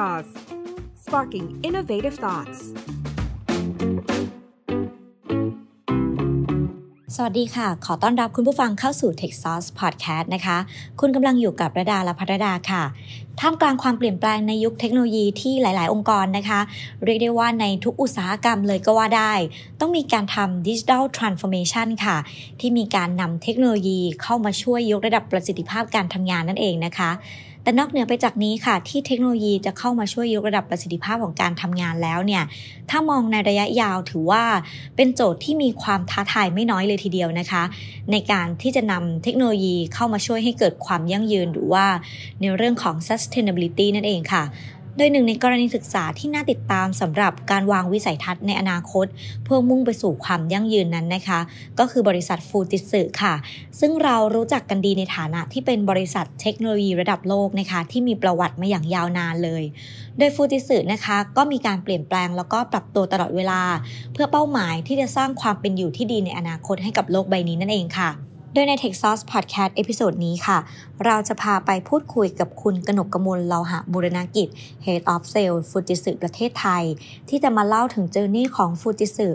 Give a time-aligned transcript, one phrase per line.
[0.00, 0.32] Sauce
[1.04, 2.58] sparking innovative thoughts
[7.16, 10.58] สวัสดีค่ะ ขอต้อนรับคุณผู้ฟังเข้าสู่ Tech Sauce Podcast นะคะ
[11.00, 12.82] คุณกำลังอยู่กับระดาและพัฒดาค่ะ
[13.40, 16.60] ท่ามกลางความเปลี่ยนแปลงในยุคเทคโนโลยีที่หลาย ๆ องค์กรนะคะ
[17.04, 19.32] เรียกได้ว่าในทุกอุตสาหกรรมเลยก็ว่าได้
[19.80, 22.16] ต้องมีการทำ Digital Transformation ค่ะ
[22.60, 27.10] ที่มีการนำเทคโนโลยีเข้ามาช่วยยกระดับประสิทธิภาพการทำงานนั่นเองนะคะ
[27.62, 32.42] แต่นอกเหนือไปจากนี้ค่ะ ที่เทคโนโลยีจะเข้ามาช่วยยกระดับประสิทธิภาพของการทำงานแล้วเนี่ย
[32.90, 34.44] ถ้ามองในระยะยาวถือว่า
[34.96, 37.62] เป็นโจทย์ที่มีความท้าทายไม่น้อยเลยทีเดียวนะคะ
[38.12, 41.86] ในการที่จะนำเทคโนโลยีเข้ามาช่วยให้เกิดความยั่งยืนหรือว่า
[42.40, 44.44] ในเรื่องของ sustainability นั่นเองค่ะ
[45.00, 49.06] ดยหนึ่งในกรณีศึกษาที่น่าติดตามสำหรับการวางวิสัยทัศน์ในอนาคต
[49.44, 51.40] เพื่อมุ่งไปสู่ความยั่งยืนนั้นนะคะ
[51.78, 53.34] ก็คือบริษัทฟูจิสึค่ะ
[53.80, 59.62] ซึ่งเรารู้จักกันดีในฐานะที่เป็นบริษัทเทคโนโลยีระดับโลกนะคะที่มีประวัติมาอย่างยาวนานเลย
[60.18, 63.60] โดยฟูจิสึนะคะก็มีการเปลี่ยนแปลงแล้วก็ปรับตัวตลอดเวลา
[64.12, 70.58] เพื่อเป้าหมายที่จะสร้างความเป็นอยู่ที่ดีในอนาคตให้กับโลกใบนี้นั่นเองค่ะ โดยใน Techsauce Podcast episode นี้ค่ะ
[71.04, 74.48] เราจะพาไปพูดคุยกับคุณกนกกมลเลาหะบุรณกิจ
[74.86, 76.84] Head of Sales ฟูจิสึประเทศไทย
[77.28, 79.28] ที่จะมาเล่าถึง journey ของฟูจิสึ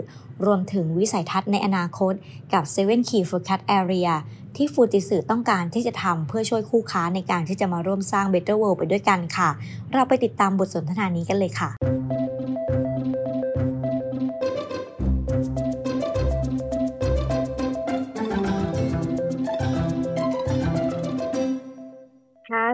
[0.46, 2.12] รวมถึงวิสัยทัศน์ในอนาคต
[2.52, 4.10] กับ7 Key f o r c a s t Area
[4.56, 9.50] ที่ฟูจิสึต้องการที่จะทำเพื่อช่วยคู่ค้าในการที่จะมาร่วมสร้าง Better World ไปด้วยกันค่ะ
[9.92, 11.70] เราไปติดตามบทสนทนานี้กันเลยค่ะ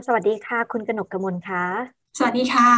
[0.07, 1.65] สวัสดีค่ะ คุณกนกกมลค่ะ
[2.19, 2.71] สวัสดีค่ะ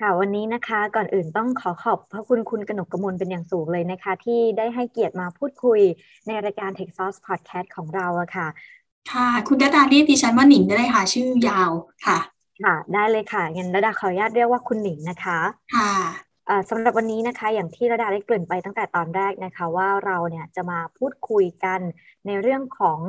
[0.00, 5.80] ค่ะ วันนี้นะคะ ก่อนอื่นต้องขอขอบพระคุณคุณกนกกมลเป็นอย่างสูงเลยนะคะ ที่ได้ให้เกียรติมาพูดคุย
[6.26, 8.46] ในรายการ Tech Sauce Podcast ของเราอะค่ะ
[9.12, 11.70] ค่ะ คุณดาดาเรียกดิฉันว่าหนิงได้เลยค่ะ ชื่อยาว
[12.06, 12.18] ค่ะ
[12.62, 15.38] ค่ะ ได้เลยค่ะงั้นดาดาขออนุญาตเรียกว่าคุณหนิงนะคะ
[15.74, 15.92] ค่ะ
[16.70, 21.80] สำหรับวันนี้นะคะอย่างที่ระดาได้เกริ่นไปตั้งแต่ตอนแรกนะคะ ว่าเราเนี่ยจะมาพูดคุยกัน
[22.26, 23.00] ในเรื่องของ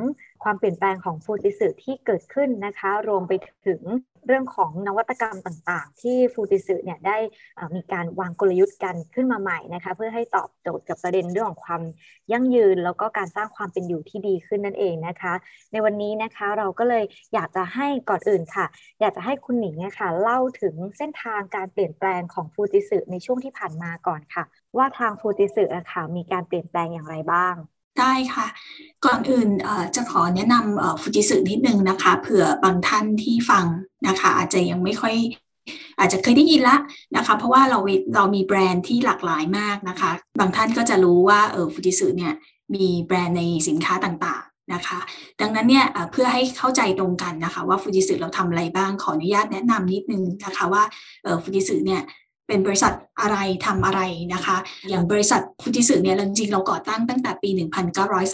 [0.42, 3.32] ความเปลี่ยนแปลงของฟูจิสึที่เกิดขึ้นนะคะ รวมไป
[3.66, 3.80] ถึง
[4.26, 7.18] เรื่องของนวัตกรรมต่างๆ ที่ฟูจิสึเนี่ยได้
[7.76, 11.82] มีการวางกลยุทธ์กันขึ้นมาใหม่นะคะเพื่อให้ตอบโจทย์กับประเด็นเรื่องของความ
[12.32, 15.34] ยั่งยืน แล้วก็การสร้างความเป็นอยู่ที่ดีขึ้นนั่นเองนะคะ
[15.72, 17.04] ในวันนี้นะคะเราก็เลย
[17.34, 18.66] อยากจะให้ก่อนอื่นค่ะ
[19.00, 24.44] อยากจะให้คุณหนิงนะคะเล่าถึงเส้นทางการเปลี่ยนแปลงของฟูจิสึในช่วงที่ผ่านมาก่อนค่ะ
[24.76, 28.46] ว่าทางฟูจิสึค่ะมีการเปลี่ยนแปลงอย่างไรบ้าง ได้ค่ะ
[29.06, 29.48] ก่อนอื่น
[29.96, 33.64] จะขอแนะนำฟูจิสึนิดนึงนะคะ เผื่อบางท่านที่ฟัง
[34.08, 35.14] นะคะ อาจจะยังไม่ค่อย
[35.98, 36.76] อาจจะเคยได้ยินละ
[37.16, 37.78] นะคะ เพราะว่าเรา
[38.14, 42.32] เรามีแบรนด์ที่หลากหลายมากนะคะ บางท่านก็จะรู้ว่าเออฟูจิสึเนี่ย
[42.74, 44.98] มีแบรนด์ในสินค้าต่างๆนะคะ
[45.40, 50.82] ดังนั้นเนี่ยเพื่อให้เข้าใจตรงกันนะคะ ว่าฟูจิสึเราทำอะไรบ้างขออนุญาตแนะนำนิดนึงนะคะว่า
[51.22, 52.02] เออฟูจิสึเนี่ย
[52.48, 53.36] เป็นบริษัทอะไร
[53.66, 54.00] ทำอะไร
[54.34, 54.56] นะคะ
[54.88, 57.50] อย่างบริษัทฟูจิสึเนี่ยจริงๆเราก่อตั้งตั้งแต่ปี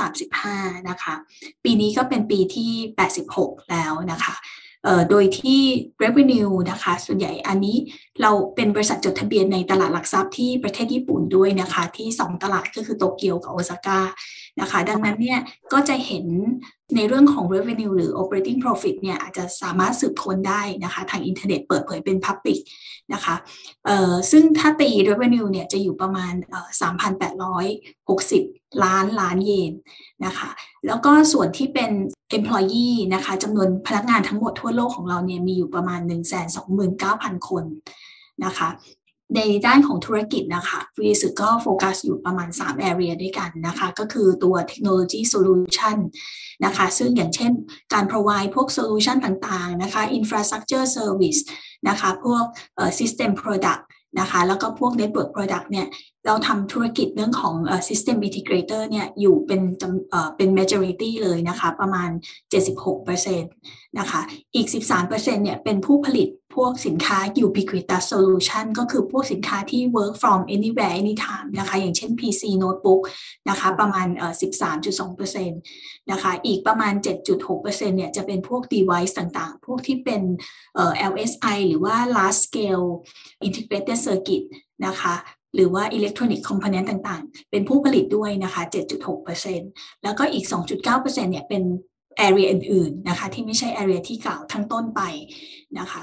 [0.02, 1.14] 1935 นะคะ
[1.64, 2.70] ปีนี้ก็เป็นปีที่
[3.20, 4.34] 86 แล้วนะคะ
[5.10, 5.60] โดยที่
[6.02, 7.76] revenue นะคะ ส่วนใหญ่อันนี้
[8.22, 14.00] เราเป็นบริษัทจดทะเบียนในตลาดหลักทรัพย์ที่ประเทศญี่ปุ่นด้วยนะคะ ที่ 2 ตลาดก็คือโตเกียวกับโอซาก้า
[14.60, 15.40] นะคะ ดังนั้นเนี่ย
[15.72, 16.26] ก็จะเห็น
[16.96, 22.60] ในเรื่องของ revenue หรือ operating profit เนี่ยอาจจะสามารถสืบค้นได้นะคะ ทางอินเทอร์เน็ตเปิดเผยเป็น public
[23.12, 23.34] นะคะ
[24.30, 26.34] ซึ่งถ้าตี revenue เนี่ยจะอยู่ประมาณ
[27.22, 29.72] 3,860 ล้านล้านเยน
[30.24, 30.50] นะคะ
[30.86, 31.92] แล้วก็ส่วนที่เป็น
[32.36, 36.00] employee นะคะจำนวนพนักงานทั้งหมดทั่วโลกของเราเนี่ยมีอยู่ประมาณ
[36.74, 37.64] 129,000 คน
[38.44, 38.68] นะคะ
[39.36, 45.96] ในด้านของธุรกิจนะคะฟูจิสึก็โฟกัสอยู่ประมาณ 3 area ด้วยกันนะคะ ก็คือตัว technology solution
[46.64, 47.52] นะคะ ซึ่งอย่างเช่น
[47.92, 51.40] การ provide พวก solution ต่างๆนะคะ infrastructure service
[51.88, 52.44] นะคะ พวก
[52.98, 53.82] system product
[54.20, 55.86] นะคะ แล้วก็พวก network product เนี่ย
[56.26, 57.54] เราทำธุรกิจเรื่องของ
[57.88, 59.62] system integrator เนี่ยอยู่เป็น
[60.36, 62.10] เป็น majority เลยนะคะประมาณ
[62.84, 63.42] 76%
[63.98, 64.20] นะคะ
[64.54, 73.02] อีก 13%เนี่ยเป็นผู้ผลิตพวกสินค้า ubiquitous solution ก็คือพวกสินค้าที่ work from anywhere anytime นะคะอย่างเช่น PC notebook
[73.48, 74.06] นะคะประมาณ
[74.82, 75.48] 13.2%
[76.10, 76.94] นะคะอีกประมาณ
[77.44, 77.62] 7.6%
[77.96, 80.22] เนี่ยจะเป็นพวก device ต่างๆ พวกที่เป็น
[81.12, 82.86] LSI หรือว่า large scale
[83.46, 84.44] integrated circuit
[84.86, 85.14] นะคะ
[85.54, 88.62] หรือว่า electronics component ต่างๆ เป็นผู้ผลิตด้วยนะคะ
[89.32, 90.44] 7.6%แล้วก็อีก
[90.82, 90.82] 2.9%
[91.30, 91.62] เนี่ยเป็น
[92.26, 95.00] area อื่นๆนะคะที่ไม่ใช่ area ที่กล่าวข้างต้นไป
[95.78, 96.02] นะคะ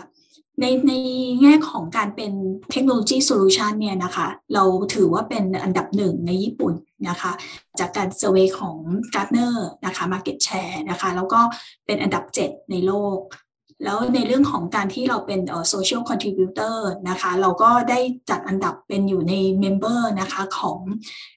[0.60, 0.94] ในใน
[1.42, 2.32] แง่ของการเป็น
[2.72, 4.64] technology solution เนี่ยนะคะเรา
[4.94, 6.74] ถือว่าเป็นอันดับหนึ่งในญี่ปุ่น
[7.10, 7.32] นะคะ
[7.80, 8.78] จากการเซอร์เวยของ
[9.14, 9.56] Gartner
[9.86, 11.42] นะคะ Market Share นะคะแล้วก็
[11.86, 13.18] เป็นอันดับ 7 ในโลก
[13.84, 15.40] แล้วในเรื่องของการที่เราเป็น
[15.74, 16.76] social contributor
[17.10, 18.00] นะคะเราก็ได้
[18.30, 19.34] จัดอันดับเป็นอยู่ใน
[19.64, 20.80] member นะคะของ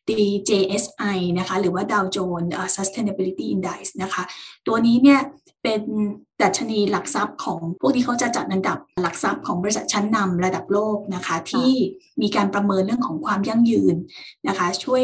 [0.09, 4.23] DJSI นะคะหรือว่า Dow Jones Sustainability Index นะคะ
[4.67, 5.21] ตัวนี้เนี่ย
[5.63, 5.83] เป็น
[6.43, 11.71] ดัชนีหลักทรัพย์ของพวกที่เขาจะจัดอันดับหลักทรัพย์ของบริษัทชั้นนำระดับโลกนะคะที่
[12.23, 13.95] มีการประเมินเรื่องของความยั่งยืน
[14.49, 15.03] นะคะช่วย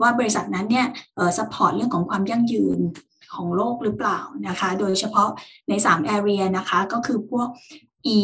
[0.00, 0.86] ว่าบริษัทนั้นเนี่ย
[1.16, 2.78] เอ่อ support เรื่องของความยั่งยืน
[3.34, 4.18] ของโลกหรือเปล่า
[4.48, 5.30] นะคะ โดยเฉพาะ
[5.68, 7.48] ใน 3 area นะคะก็คือพวก
[8.16, 8.18] E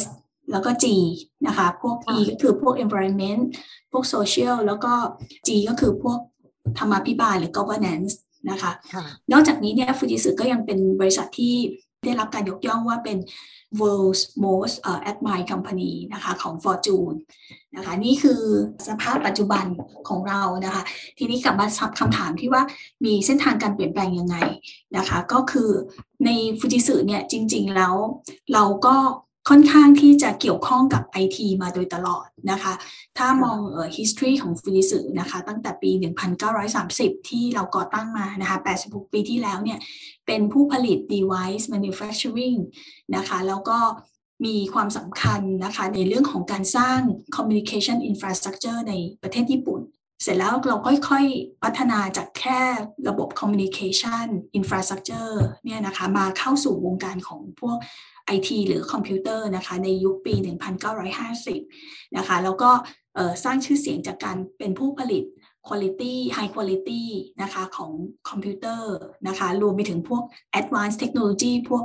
[0.00, 0.02] S
[0.50, 0.84] แล้วก็ G
[1.46, 3.42] นะคะ พวก E ก็คือพวก environment
[3.92, 4.92] พวก social แล้วก็
[5.46, 6.18] G ก็คือพวก
[6.78, 8.12] ธรรมาภิบาลหรือ governance
[8.50, 8.72] นะคะ
[9.32, 11.54] นอกจากนี้เนี่ยฟูจิสึก็ยังเป็นบริษัทที่
[12.06, 13.18] ได้รับการยกย่องว่าเป็น
[13.80, 17.16] world's most uh, admired company นะคะของ Fortune
[17.76, 18.42] นะคะนี่คือ
[18.88, 19.64] สภาพปัจจุบัน
[20.08, 20.82] ของเรานะคะ
[21.18, 22.62] ทีนี้กลับมาซับคำถามที่ว่า
[23.04, 24.36] มีเส้นทางการเปลี่ยนแปลงยังไง
[24.96, 25.70] นะคะ ก็คือ
[26.24, 27.94] ในฟูจิสึเนี่ยจริงๆแล้ว
[28.52, 28.96] เราก็
[29.48, 32.74] ค่อนข้างที่จะเกี่ยวข้องกับ IT มาโดยตลอดนะคะ
[33.18, 35.90] ถ้ามองเอ่อ history ของฟูจิสึนะคะ ตั้งแต่ปี
[36.54, 39.78] 1930 ที่เราก่อตั้งมานะคะ 86 ปีที่แล้วเนี่ย
[40.26, 42.58] เป็นผู้ผลิต device manufacturing
[43.16, 43.78] นะคะ แล้วก็
[44.44, 47.00] มีความสำคัญนะคะในเรื่องของการสร้าง
[47.36, 48.92] communication infrastructure ใน
[49.22, 49.80] ประเทศญี่ปุ่น
[50.22, 52.60] เสร็จแล้วเราค่อยๆพัฒนาจากแค่
[53.08, 54.26] ระบบ communication
[54.58, 55.34] infrastructure
[55.64, 57.76] เนี่ยนะคะมาเข้าสู่วงการของพวก
[58.36, 60.34] IT หรือคอมพิวเตอร์นะคะในยุคปี
[61.20, 62.70] 1950 นะคะแล้วก็
[63.44, 65.24] สร้างชื่อเสียงจากการเป็นผู้ผลิต
[65.68, 67.02] quality high quality
[67.42, 67.90] นะคะของ
[68.28, 68.94] คอมพิวเตอร์
[69.28, 70.22] นะคะรวมไปถึงพวก
[70.60, 71.84] advanced technology พวก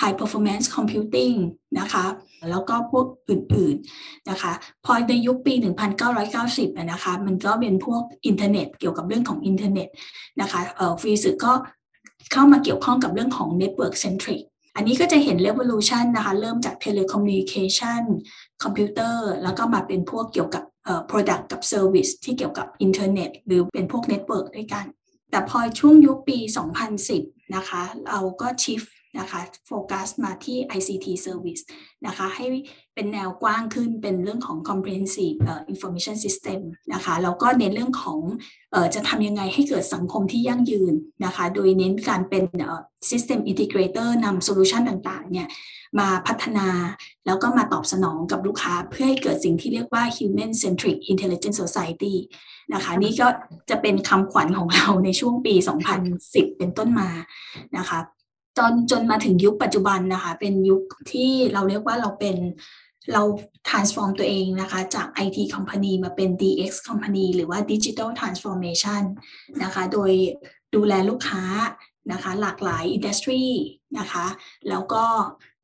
[0.00, 1.36] high performance computing
[1.78, 2.04] นะคะ
[2.50, 4.52] แล้วก็พวกอื่นๆนะคะ
[4.84, 5.54] พอในยุคปี
[6.18, 9.88] 1990นะคะมันก็เป็นพวกอินเทอร์เน็ตเกี่ยวกับเรื่องของอินเทอร์เน็ต
[10.40, 11.52] นะคะเอ่อฟูจิสึก็
[12.32, 14.42] เข้ามาเกี่ยวข้องกับเรื่องของ network centric
[14.76, 18.02] อันนี้ก็จะเห็น revolution นะคะ เริ่มจาก telecommunication
[18.62, 24.84] คอมพิวเตอร์ แล้วก็มาเป็นพวกเกี่ยวกับเอ่อ product กับ service ที่เกี่ยวกับอินเทอร์เน็ตหรือเป็นพวก network ด้วยกัน
[25.30, 26.38] แต่พอช่วงยุคปี
[26.96, 28.88] 2010 นะคะ เราก็ shift
[29.18, 31.62] นะคะโฟกัสมาที่ ICT service
[32.06, 32.46] นะคะให้
[32.94, 35.36] เป็นแนวกว้างขึ้นเป็นเรื่องของ comprehensive
[35.72, 36.60] information system
[36.92, 38.18] นะคะแล้วก็ในเรื่องของ
[38.94, 40.94] จะทำยังไงให้เกิดสังคมที่ยั่งยืน
[41.24, 42.44] นะคะโดยเน้นการเป็น
[43.10, 45.48] system integrator นำ solution ต่างๆเนี่ย
[45.98, 46.68] มาพัฒนา
[47.26, 52.14] แล้วก็มาตอบสนองกับลูกค้าเพื่อให้เกิดสิ่งที่เรียกว่า human centric intelligent society
[52.74, 53.28] นะคะนี่ก็
[53.70, 55.54] จะเป็นคำขวัญของเราในช่วงปี
[56.06, 57.08] 2010 เป็นต้นมา
[57.76, 57.98] นะคะ
[58.58, 60.82] จนจนมาถึงยุคปัจจุบันนะคะ เป็นยุค
[61.12, 62.36] ที่เราเรียกว่าเราเป็น
[63.12, 63.22] เรา
[63.68, 69.02] transform ตัวเองนะคะ จาก IT company มาเป็น DX company หรือว่า digital transformation
[69.62, 70.12] นะคะ โดย
[70.74, 71.44] ดูแลลูกค้า
[72.12, 73.42] นะคะ หลากหลาย industry
[73.98, 74.26] นะคะ
[74.68, 75.04] แล้วก็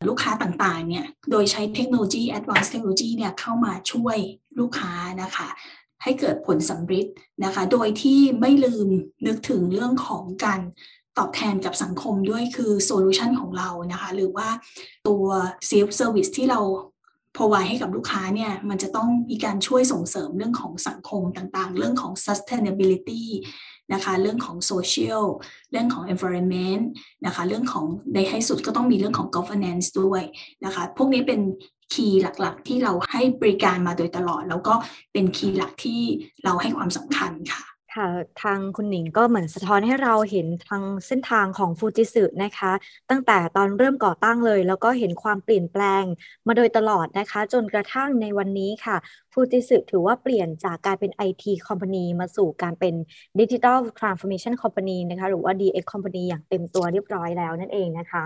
[0.08, 4.16] ลูกค้าต่างๆ เนี่ย โดยใช้เทคโนโลยี advanced technology เนี่ย เข้ามาช่วย
[4.58, 4.92] ลูกค้า
[5.22, 5.48] นะคะ
[6.02, 7.14] ให้เกิดผลสัมฤทธิ์
[7.44, 8.88] นะคะ โดยที่ไม่ลืม
[9.26, 10.60] นึกถึงเรื่องของการ
[11.18, 14.48] ตอบแทนกับสังคมด้วยคือ solution ของเรานะคะหรือว่า
[15.08, 15.24] ตัว
[15.68, 16.60] self service ที่เรา
[17.36, 23.24] provide ให้กับลูกค้าเนี่ยมันจะต้องมีการช่วยส่งเสริมเรื่องของสังคมต่างๆ เรื่องของ sustainability
[23.92, 25.24] นะคะเรื่องของ social
[25.70, 26.82] เรื่องของ environment
[27.26, 30.22] นะคะเรื่องของในให้สุดก็ต้องมีเรื่องของ governance ด้วย
[30.64, 31.40] นะคะพวกนี้เป็น
[31.92, 34.74] คีย์หลักๆ ที่เราให้บริการมาโดยตลอด แล้วก็
[35.12, 36.00] เป็นคีย์หลักที่
[36.44, 37.62] เราให้ความสำคัญค่ะ
[37.96, 38.08] ค่ะ
[38.42, 42.72] ทางคุณหนิงก็เหมือนสะท้อนให้เราเห็นทางเส้นทางของฟูจิสึนะคะ
[43.10, 46.04] ตั้งแต่ตอนเริ่มก่อตั้งเลย แล้วก็เห็นความเปลี่ยนแปลง
[46.46, 48.96] มาโดยตลอดนะคะ จนกระทั่งในวันนี้ค่ะ
[49.32, 52.94] ฟูจิสึถือว่าเปลี่ยนจากการเป็น IT Company มาสู่การเป็น
[53.40, 58.24] Digital Transformation Company นะคะ หรือว่า DX Company อย่างเต็มตัวเรียบร้อยแล้วนั่นเองนะคะ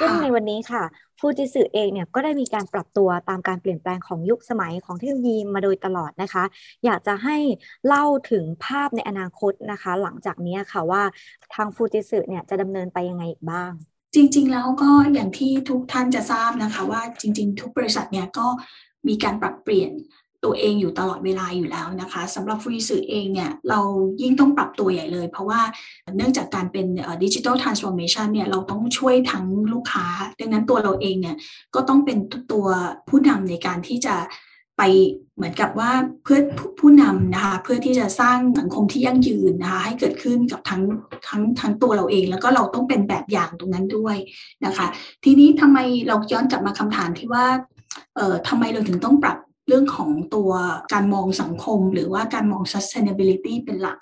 [0.00, 0.82] ซึ่งในวันนี้ค่ะ
[1.18, 6.44] ฟูจิสึเองเนี่ยก็ได้มีการปรับตัวตามการเปลี่ยนแปลงของยุคสมัยของเทคโนโลยีมาโดยตลอดนะคะ
[6.84, 7.36] อยากจะให้
[7.86, 11.02] เล่าถึงภาพในอนาคตนะคะ หลังจากนี้ค่ะว่า
[11.54, 13.72] ทางฟูจิสึเนี่ยจะดำเนินไปยังไงอีกบ้าง
[14.14, 18.46] จริง ๆ แล้วก็อย่างที่ทุกท่านจะทราบนะคะว่าจริง ๆ ทุกบริษัทเนี่ยก็
[19.08, 19.90] มีการปรับเปลี่ยน
[20.44, 23.80] ตัวเองอยู่ตลอดเวลาอยู่แล้วนะคะสำหรับฟูจิสึเองเนี่ยเรา
[24.22, 25.60] ยิ่งต้องปรับตัวใหญ่เลย เพราะว่า
[26.16, 26.86] เนื่องจากการเป็น
[27.24, 30.06] digital transformation เนี่ยเราต้องช่วยทั้งลูกค้า
[30.40, 31.36] ดังนั้นตัวเราเองเนี่ย
[31.74, 32.18] ก็ต้องเป็น
[32.52, 32.66] ตัว
[33.08, 34.16] ผู้นำในการที่จะ
[34.78, 34.82] ไป
[35.36, 35.90] เหมือนกับว่า
[36.24, 36.40] เพื่อ
[36.80, 40.82] ผู้นำนะคะเพื่อที่จะสร้างสังคมที่ยั่งยืนนะคะให้เกิดขึ้นกับทั้ง
[41.28, 44.16] ทั้งทั้งตัวเราเอง แล้วก็เราต้องเป็นแบบอย่างตรงนั้นด้วย
[44.64, 44.86] นะคะ
[45.24, 45.78] ทีนี้ทำไม
[46.08, 47.44] เราย้อนกลับมาคำถามที่ว่า
[48.16, 49.36] เอ่อทำไมเราถึงต้องปรับ
[49.70, 50.50] เรื่องของตัว
[50.92, 53.98] การมองสังคม หรือว่าการมอง sustainability เป็นหลัก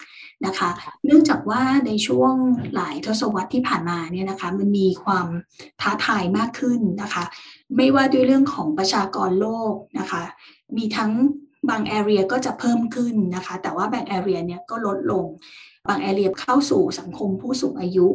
[0.46, 0.70] นะคะ
[1.04, 2.34] เนื่องจากว่าในช่วง
[2.74, 5.26] หลายทศวรรษที่ผ่านมาเนี่ยนะคะมันมีความ
[5.80, 7.24] ท้าทายมากขึ้นนะคะ
[7.76, 10.22] ไม่ว่าด้วยเรื่องของประชากรโลกนะคะ
[10.76, 11.12] มีทั้ง
[11.70, 15.26] บางแอเรียก็จะเพิ่มขึ้นนะคะ แต่ว่าบางแอเรียเนี่ยก็ลดลง
[15.88, 18.08] บางแอเรียเข้าสู่สังคมผู้สูงอายุ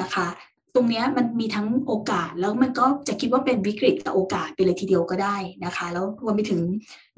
[0.00, 0.26] นะคะ
[0.74, 6.60] ตรงนี้มันมีทั้งโอกาสแล้วมันก็จะคิดว่าเป็นวิกฤตกับโอกาสไปเลยทีเดียวก็ได้นะคะ แล้วรวมไปถึง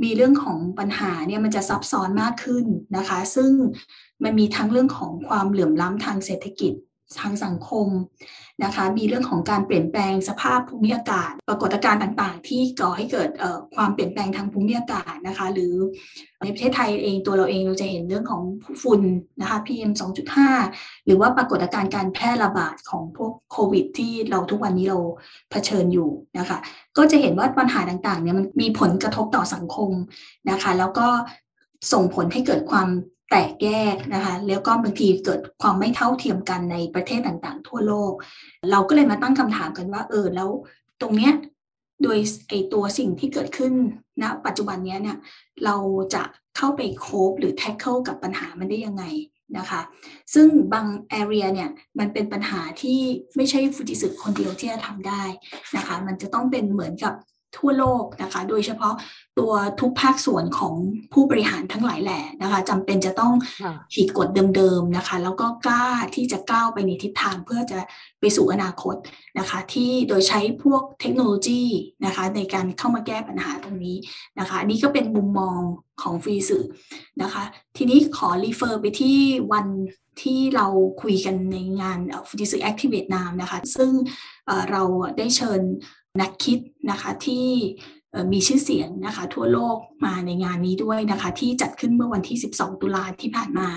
[0.03, 2.65] มีเรื่องของปัญหาเนี่ยมันจะซับซ้อนมากขึ้น
[2.97, 3.51] นะคะ ซึ่ง
[4.25, 6.73] มันมีทั้งเรื่องของความเหลื่อมล้ำทางเศรษฐกิจ
[7.21, 7.89] ทางสังคม
[8.65, 13.29] นะคะ มีเรื่องของการเปลี่ยนแปลงสภาพภูมิอากาศ ปรากฏการณ์ต่างๆ ที่ก่อให้เกิด
[13.75, 15.75] ความเปลี่ยนแปลงทางภูมิอากาศนะคะ หรือ
[16.45, 18.43] ในประเทศไทยเองตัวเราเองเราจะเห็นเรื่องของ
[18.83, 19.03] ฝุ่น
[19.41, 19.93] นะคะ PM
[20.49, 24.99] 2.5 หรือว่าปรากฏการณ์การแพร่ระบาดของพวกโควิด ที่เราทุกวันนี้เรา
[25.51, 26.59] เผชิญอยู่นะคะ
[26.97, 29.91] ก็จะเห็นว่าปัญหาต่างๆเนี่ยมันมีผลกระทบต่อสังคม
[30.51, 31.09] นะคะ แล้วก็
[31.93, 32.89] ส่งผลให้เกิดความ
[33.31, 38.13] แตกแยกนะคะ แล้วก็บางทีเกิดความไม่เท่าเทียมกันในประเทศต่างๆ ทั่วโลก
[38.71, 40.51] เราก็เลยมาตั้งคำถามกันว่า เออแล้ว
[41.01, 41.33] ตรงเนี้ย
[42.03, 42.19] โดย
[42.49, 43.73] ไอตัวสิ่งที่เกิดขึ้น
[44.23, 45.19] ณนะปัจจุบันนี้เนี่ย
[45.65, 45.77] เรา
[46.15, 46.23] จะ
[46.57, 49.05] เข้าไปโคบหรือแท็กเกิลกับปัญหามันได้ยังไง
[49.59, 49.81] นะคะ
[50.35, 52.99] ซึ่งบางแอเรียเนี่ยมันเป็นปัญหาที่
[53.37, 55.23] ไม่ใช่ฟูจิสึคนเดียวที่จะทำได้
[55.77, 57.15] นะคะ มันจะต้องเป็นเหมือนกับ
[57.59, 58.95] ทั่วโลกนะคะโดยเฉพาะ
[59.39, 60.75] ตัวทุกภาคส่วนของ
[61.13, 63.33] ผู้บริหารทั้งหลายแหล่นะคะจำเป็นจะต้อง
[63.95, 67.79] ขีดกฎเดิมๆนะคะ แล้วก็กล้าที่จะก้าวไปในทิศทางเพื่อจะ
[68.21, 68.97] ไปสู่อนาคต
[69.39, 71.63] นะคะ ที่โดยใช้พวกเทคโนโลยี
[72.05, 73.97] นะคะ ในการเข้ามาแก้ปัญหาตรงนี้
[74.39, 75.61] นะคะอันนี้ก็เป็นมุมมอง
[76.03, 76.65] ของฟูจิสึ
[77.23, 77.43] นะคะ
[77.77, 79.17] ทีนี้ขอ refer ไปที่
[79.53, 79.67] วัน
[80.23, 80.67] ที่เรา
[81.03, 81.99] คุยกันในงาน
[82.29, 83.91] ฟูจิสึ ActivateNow นะคะ ซึ่ง
[84.71, 84.83] เรา
[85.19, 85.61] ได้เชิญ
[86.21, 86.59] นักคิด
[86.91, 87.47] นะคะที่
[88.33, 93.69] มีชื่อเสียงนะคะทั่วโลกมาในงานนี้ด้วยนะคะที่จัดขึ้นเมื่อวันที่ 12 ตุลาที่ผ่านมา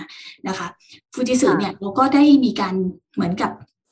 [0.48, 0.67] นะคะ
[1.13, 2.75] ฟูจิสึเนี่ยเราก็ได้มีการ
[3.15, 3.51] เหมือนกับ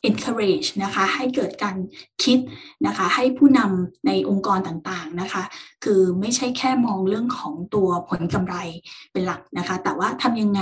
[0.10, 1.76] encourage นะคะให้เกิดการ
[2.24, 2.40] คิด
[2.86, 5.44] นะคะให้ผู้นำในองค์กรต่างๆนะคะ
[5.84, 8.56] คือไม่ใช่แค่มองเรื่องของตัวผลกำไร
[9.12, 10.62] เป็นหลักนะคะ แต่ว่าทำยังไง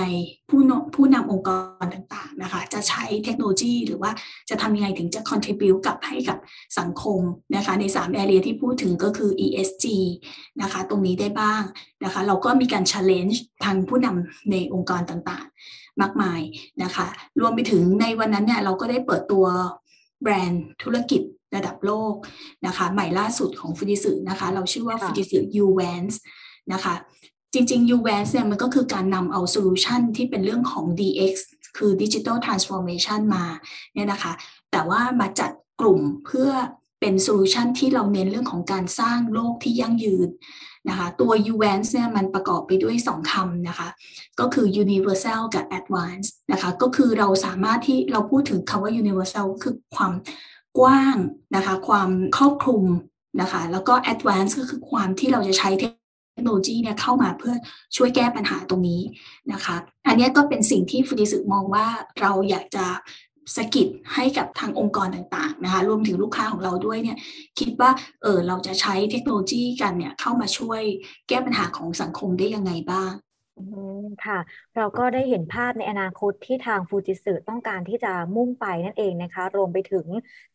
[0.50, 0.62] ผู้
[0.96, 1.50] ผู้นำองค์ก
[1.84, 4.12] รต่างๆนะคะ จะใช้เทคโนโลยีหรือว่า
[4.50, 6.38] จะทำยังไงถึงจะ contribute กับให้กับ
[6.80, 7.22] สังคม
[7.56, 9.86] นะคะ ใน 3 area ที่พูดถึงก็คือ ESG
[10.62, 11.62] นะคะ ตรงนี้ได้บ้าง
[12.04, 15.56] นะคะ เราก็มีการ challenge ทางผู้นำในองค์กรต่างๆ
[16.02, 16.42] มากมาย
[16.84, 17.08] นะคะ
[17.40, 19.46] รวมไปถึงในวันนั้นเนี่ยเราก็ได้เปิดตัว
[20.22, 21.22] แบรนด์ธุรกิจ
[21.56, 22.14] ระดับโลก
[22.66, 26.14] นะคะ ใหม่ล่าสุดของฟูจิสึนะคะ เราชื่อว่าฟูจิสึ U Vans
[26.74, 26.96] นะคะ
[27.54, 31.36] จริงๆ U Vans เนี่ยมันก็คือการนำเอาโซลูชันที่เป็นเรื่องของ DX
[31.78, 33.46] คือ Digital Transformation มา
[33.94, 34.34] เนี่ยนะคะ
[34.72, 36.50] แต่ว่ามาจัดกลุ่มเพื่อ
[37.08, 40.30] เป็นโซลูชันที่เราเน้นเรื่องของการสร้างโลกที่ยั่งยืน
[40.90, 43.88] นะคะตัว u v a n c e เนี่ยมันประกอบไปด้วย 2คำนะคะ
[44.40, 50.14] ก็คือ universal กับ advanced นะคะก็คือเราสามารถที่เราพูดถึงคำว่า universal คือความ
[50.80, 51.18] กว้าง
[51.56, 52.84] นะคะความครอบคลุม
[53.42, 55.92] นะคะแล้วก็ advanced ก็คือความที่เราจะใช้เทค
[56.44, 57.56] โนโลยีเนี่ยเข้ามาเพื่อ
[57.96, 59.02] ช่วยแก้ปัญหาตรงนี้
[59.54, 59.76] นะคะ
[60.08, 61.86] อันนี้ก็เป็นสิ่งที่ฟูจิสึมองว่า
[62.22, 62.86] เราอยากจะ
[63.56, 67.18] สกิดให้กับทางองค์กรต่างๆนะคะรวมถึงลูกค้าของเราด้วยเนี่ย
[67.60, 67.92] คิดว่า
[68.24, 70.82] เออเราจะใช้เทคโนโลยีกันเนี่ยเข้ามาช่วย
[71.30, 73.12] แก้ปัญหาของสังคมได้ยังไงบ้าง
[74.26, 74.40] ค่ะ
[74.76, 80.06] เราก็ได้เห็นภาพในอนาคตที่ทางฟูจิสึต้องการที่จะมุ่งไปนั่นเองนะคะ รวมไปถึง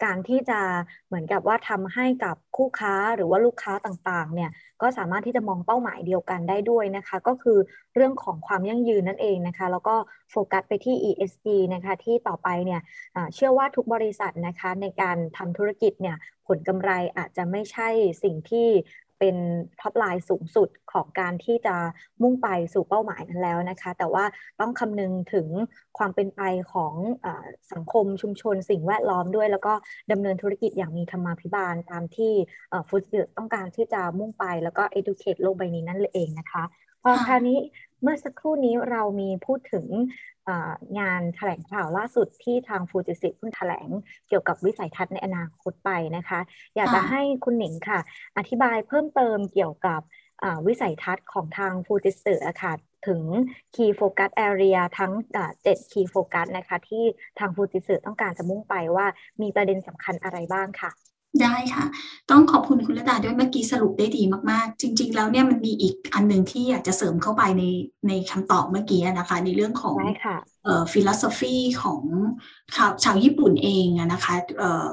[0.04, 0.60] การที่จะ
[1.06, 4.50] เหมือนกับว่าทำให้กับคู่ค้าหรือว่าลูกค้าต่างๆ เนี่ย
[4.82, 7.58] ก็สามารถที่จะมองเป้าหมายเดียวกันได้ด้วยนะคะ ก็คือ
[7.94, 9.96] เรื่องของความยั่งยืนนั่นเองนะคะ แล้วก็
[10.30, 12.80] โฟกัสไปที่ ESG นะคะที่ต่อไปเนี่ย
[13.34, 16.16] เชื่อว่าทุกบริษัทนะคะในการทำธุรกิจเนี่ย
[16.46, 17.88] ผลกำไรอาจจะไม่ใช่
[18.22, 18.68] สิ่งที่
[19.20, 19.36] เป็น
[19.80, 21.76] top line สูงสุดของการที่จะ
[22.22, 24.24] มุ่งไปสู่เป้าหมายนั้นแล้วนะคะ แต่ว่า
[24.60, 25.46] ต้องคำนึงถึง
[25.98, 27.26] ความเป็นไปของเอ่อ
[27.72, 29.72] สังคมชุมชนสิ่งแวดล้อมด้วย แล้วก็
[30.12, 32.32] ดำเนินธุรกิจอย่างมีธรรมาภิบาลตามที่
[32.88, 36.64] ฟูจิสึต้องการที่จะมุ่งไปแล้วก็ educate โลกใบนี้นั่นเองนะคะ
[37.02, 37.58] พอคราวนี้
[38.02, 39.86] เมื่อสักครู่นี้เรามีพูดถึง
[40.98, 43.88] งานแถลงข่าวล่าสุดที่ทางฟูจิสิเพิ่งแถลง
[44.28, 46.40] เกี่ยวกับวิสัยทัศน์ในอนาคตไปนะคะ
[46.76, 48.00] อยากจะให้คุณหนิงค่ะ
[48.38, 50.00] อธิบายเพิ่มเติมเกี่ยวกับ
[50.66, 52.72] วิสัยทัศน์ของทางฟูจิสึค่ะ
[53.06, 53.22] ถึง
[53.74, 55.12] Key Focus Area ทั้ง
[55.52, 57.04] 7 Key Focus นะคะ ที่
[57.38, 59.06] ทางฟูจิสึต้องการจะมุ่งไปว่า
[59.42, 60.90] มีประเด็นสำคัญอะไรบ้างค่ะ
[61.42, 61.84] ได้ค่ะ
[62.30, 67.64] ต้องขอบคุณคุณระดาด้วยเมื่อกี้สรุปได้ดีมากๆ จริง ๆ แล้วเนี่ยมันมีอีกอันหนึ่งที่อยากจะเสริมเข้าไปใน
[68.08, 69.98] ในคำตอบเมื่อกี้นะคะ ในเรื่องของ
[70.64, 72.02] เอ่อ philosophy ของ
[72.76, 74.84] ชาวชาวญี่ปุ่นเองนะคะเอ่อ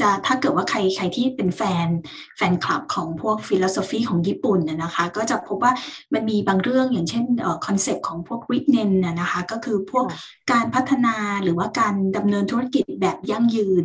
[0.00, 1.88] จะถ้าเกิดว่าใครใครที่เป็นแฟน
[2.36, 5.72] แฟนคลับของพวก philosophy ของญี่ปุ่นนะคะ ก็จะพบว่า
[6.14, 7.24] มันมีบางเรื่องอย่างเช่น
[7.66, 10.04] concept ของพวก rinen นะคะก็คือพวก
[10.52, 13.84] การพัฒนาหรือว่าการดำเนินธุรกิจแบบยั่งยืน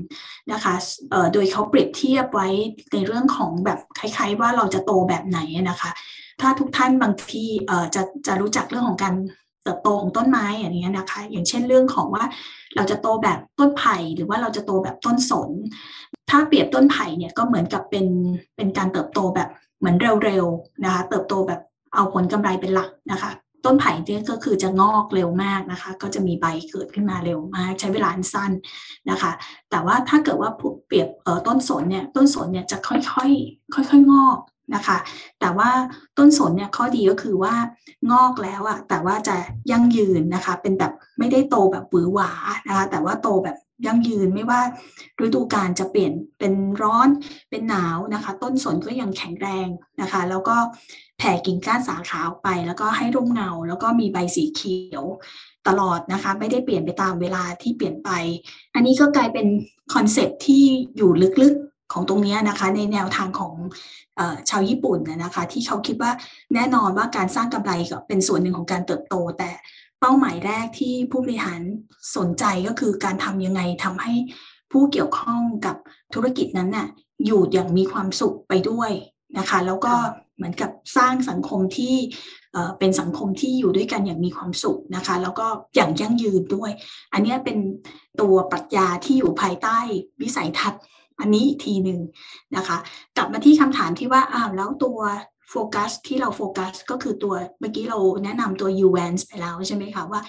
[0.52, 0.74] นะคะ
[1.34, 2.48] โดยเขาเปรียบเทียบไว้
[2.94, 5.40] ในเรื่องของแบบคล้ายๆ ว่าเราจะโตแบบไหน
[5.70, 5.92] นะคะ
[6.42, 7.46] ถ้าทุกท่านบางที
[7.96, 12.24] จะจะรู้จักเรื่องของการเติบโตของต้นไม้อย่างนี้ยนะคะ อย่างเช่นเรื่องของว่า
[12.76, 15.50] เราจะโตแบบต้นไผ่หรือว่าเราจะโตแบบต้นสน
[16.30, 18.08] ถ้าเปรียบต้นไผ่เนี่ยก็เหมือนกับเป็น
[18.56, 19.50] เป็นการเติบโตแบบ
[19.80, 19.96] เหมือน
[20.26, 21.62] เร็วๆนะคะ เติบโตแบบ
[21.94, 23.32] เอาผลกำไรเป็นหลักนะคะ
[23.66, 28.52] ต้นไผ่เนี่ยก็คือจะงอกเร็วมากนะคะ ก็จะมีใบเกิดขึ้นมาเร็วมาก ใช้เวลาสั้น
[29.10, 29.32] นะคะ
[29.70, 30.52] แต่ว่าถ้าเกิดว่า
[30.88, 31.08] เปรียบ
[31.48, 34.38] ต้นสนเนี่ยต้นสนเนี่ยจะค่อยๆค่อยๆงอก
[34.76, 34.98] นะคะ
[35.40, 35.70] แต่ว่า
[36.18, 37.54] ต้นสนเนี่ยข้อดีก็คือว่า
[38.12, 39.36] งอกแล้วอะแต่ว่าจะ
[39.72, 42.32] ยั่งยืนนะคะ เป็นแบบไม่ได้โตแบบหวือหวา
[42.68, 44.62] นะคะ แต่ว่าโตแบบยั่งยืนไม่ว่า
[45.26, 47.10] ฤดูกาลจะเปลี่ยนเป็นร้อน
[47.50, 49.68] เป็นหนาวนะคะ ต้นสนก็ยังแข็งแรง
[50.02, 50.56] นะคะ แล้วก็
[51.18, 55.04] แผ่กิ่งก้านสาขาออกไป แล้วก็ให้ร่มเงา แล้วก็มีใบสีเขียว
[55.68, 58.10] ตลอดนะคะ ไม่ได้เปลี่ยนไปตามเวลาที่เปลี่ยนไป
[58.74, 59.48] อันนี้ก็กลายเป็น
[59.94, 60.64] คอนเซ็ปที่
[60.96, 61.56] อยู่ลึก
[61.94, 63.54] ของตรงนี้นะคะในแนวทางของ
[64.50, 66.12] ชาวญี่ปุ่นนะคะที่เขาคิดว่า
[66.54, 69.50] แน่นอนว่าการสร้างกำไรก็เป็นส่วนหนึ่งของการเติบโต แต่
[70.00, 71.62] เป้าหมายแรกที่ผู้บริหาร
[72.18, 74.14] สนใจก็คือการทำยังไงทำให้
[74.72, 75.76] ผู้เกี่ยวข้องกับ
[76.14, 76.88] ธุรกิจนั้นน่ะ
[77.26, 78.92] อยู่อย่างมีความสุขไปด้วย
[79.38, 79.94] นะคะ แล้วก็
[80.36, 81.96] เหมือนกับสร้างสังคมที่
[82.80, 86.72] เป็นสังคมที่อยู่ด้วยกันอย่างมีความสุขนะคะ แล้วก็อย่างยั่งยืนด้วย
[87.14, 87.58] อันนี้เป็น
[88.22, 89.78] ตัวปรัชญาที่อยู่ภายใต้
[90.22, 90.82] วิสัยทัศน์
[91.20, 92.00] อันนี้อีกทีหนึ่ง
[92.56, 92.78] นะคะ
[93.18, 95.00] กลับมาที่คำถามที่ว่าอ้าวแล้วตัว
[95.52, 100.22] โฟกัสที่เราโฟกัสก็คือตัวเมื่อกี้เราแนะนำตัว u v a n c e ไปแล้วใช่ไหมคะว่า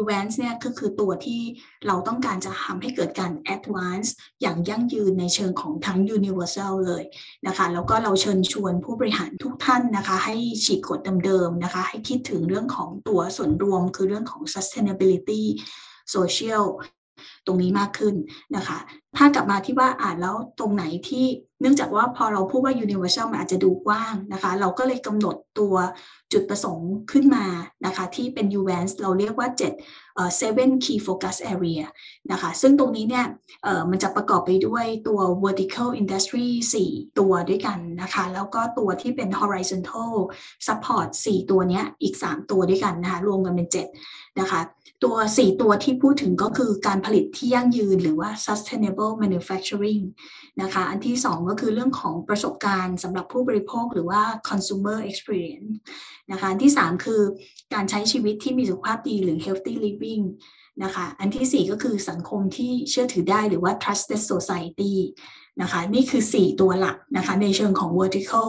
[0.00, 1.40] u v a n c e เนี่ยก็คือตัวที่
[1.86, 4.08] เราต้องการจะทำให้เกิดการ advance
[4.42, 7.02] อย่างยั่งยืนในเชิงของทั้ง universal เลย
[7.46, 15.42] นะคะ แล้วก็เราเชิญชวนผู้บริหารทุกท่านนะคะ ให้ฉีกกฎเดิมๆนะคะ ให้คิดถึงเรื่องของตัวส่วนรวมคือเรื่องของ sustainability
[16.14, 16.64] social
[17.46, 18.14] ตรงนี้มากขึ้น
[18.56, 18.78] นะคะ
[19.16, 21.26] ถ้ากลับมาที่ว่าอ่านแล้วตรงไหนที่
[21.60, 25.74] เนื่องจากว่าพอเราพูดว่า universal มันอาจจะดูกว้างนะคะ เราก็เลยกำหนดตัว
[26.32, 27.46] จุดประสงค์ขึ้นมา
[27.86, 29.48] นะคะ ที่เป็น UVANCE เราเรียกว่า
[29.94, 31.82] 7 seven key focus area
[32.30, 33.26] นะคะ ซึ่งตรงนี้เนี่ย
[33.90, 36.46] มันจะประกอบไปด้วยตัว vertical industry
[36.84, 40.12] 4 ตัวด้วยกันนะคะ แล้วก็ตัวที่เป็น horizontal
[40.66, 44.60] support 4 ตัวเนี้ยอีก 3 ตัวด้วยกันนะคะ รวมกันเป็น 7 นะคะ
[45.04, 50.02] ตัว 4 ตัวที่พูดถึงก็คือการผลิตที่ยั่งยืนหรือว่า sustainable manufacturing
[50.62, 55.70] นะคะ อันที่ 2 ก็คือเรื่องของประสบการณ์สำหรับผู้บริโภคหรือว่า consumer experience
[56.30, 57.20] นะคะ อันที่ 3 คือ
[57.74, 60.24] การใช้ชีวิตที่มีสุขภาพดีหรือ healthy living
[60.82, 64.94] นะคะ อันที่ 4 ก็คือสังคมที่เชื่อถือได้หรือว่า trusted society
[65.60, 68.48] นะคะนี่คือ 4 ตัวหลักนะคะในเชิงของ vertical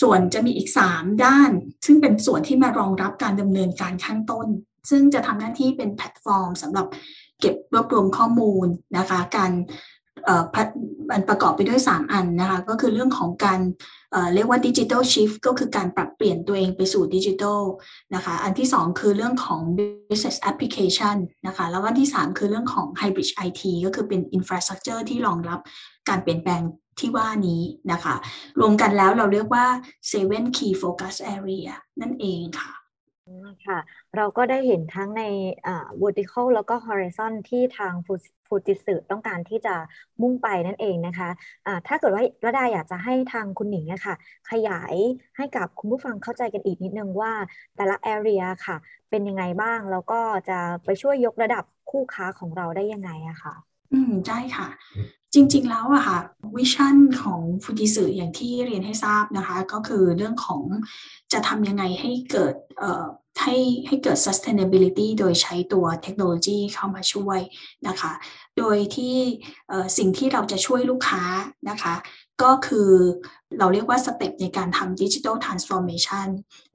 [0.00, 1.50] ส่วนจะมีอีก 3 ด้าน
[1.86, 4.48] ซึ่งเป็นส่วนที่มารองรับการดำเนินการข้างต้น
[4.90, 6.86] ซึ่งจะทำหน้าที่เป็นแพลตฟอร์มสำหรับ
[7.40, 8.66] เก็บรวบรวมข้อมูล
[8.98, 9.52] นะคะ การ
[11.10, 13.60] มันประกอบไปด้วย 3 อันนะคะ ก็คือเรื่องของการ
[14.34, 17.60] เรียกว่า digital shift ก็คือการปรับเปลี่ยนตัวเองไปสู่ดิจิทัล
[18.14, 19.60] นะคะ อันที่ 2 คือเรื่องของ
[20.08, 21.16] business application
[21.46, 25.60] นะคะ แล้วอันที่ 3 คือเรื่องของ hybrid IT ก็คือเป็น infrastructure ที่รองรับ
[26.08, 26.62] การเปลี่ยนแปลง
[27.00, 27.62] ที่ว่านี้
[27.92, 28.14] นะคะ
[28.60, 29.66] รวมกันแล้วเราเรียกว่า
[30.12, 31.68] seven key focus area
[32.00, 32.72] นั่นเองค่ะ
[33.66, 33.78] ค่ะ
[34.16, 35.22] เราก็ได้เห็นทั้งใน
[36.02, 37.92] vertical แล้วก็ horizon ที่ทาง
[38.46, 39.74] ฟูจิสึต้องการที่จะ
[40.22, 44.14] มุ่งไปนั่นเองนะคะะถ้าเกิดว่าระดาอยากจะให้ทางคุณหนิงนะคะ
[44.50, 44.94] ขยาย
[45.36, 47.32] ให้กับคุณผู้ฟังเข้าใจกันอีกนิดนึงว่า
[47.76, 48.76] แต่ละ area ค่ะ
[49.10, 53.54] เป็นยังไงบ้าง แล้วก็จะไปช่วยยกระดับคู่ค้าของเราได้ยังไงอะค่ะ
[53.92, 54.68] อืมใช่ค่ะ
[55.34, 56.18] จริง ๆ แล้วอะค่ะ
[56.56, 60.62] วิชั่นของฟูจิสึอย่างที่เรียนให้ทราบนะคะ ก็คือเรื่องของ
[61.32, 63.04] จะทำยังไงให้เกิดเอ่อ
[63.42, 67.40] ให้ให้เกิด sustainability โดยใช้ตัวเทคโนโลยีเข้ามาช่วย
[67.88, 68.12] นะคะ
[68.58, 69.16] โดยที่
[69.98, 71.22] สิ่งที่เราจะช่วยลูกค้า
[71.68, 71.94] นะคะ
[72.42, 72.90] ก็คือ
[73.58, 76.28] เราเรียกว่า step ในการทำ digital transformation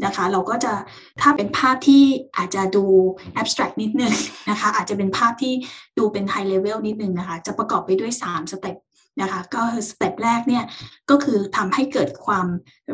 [0.05, 0.73] นะคะ เราก็จะ
[1.21, 2.03] ถ้าเป็นภาพที่
[2.37, 2.85] อาจจะดู
[3.33, 4.13] abstract นิดนึง
[4.49, 5.53] นะคะ อาจจะเป็นภาพที่
[5.97, 8.77] ดูเป็นไฮเลเวลนิดนึงนะคะ จะประกอบไปด้วย 3 step
[9.21, 10.63] นะคะก็ step แรกเนี่ย
[11.09, 12.47] ก็คือทำให้เกิดความ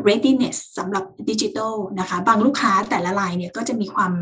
[0.08, 4.12] readiness สำหรับดิจิทัลนะคะบางลูกค้าแต่ละรายเนี่ยก็จะมีความ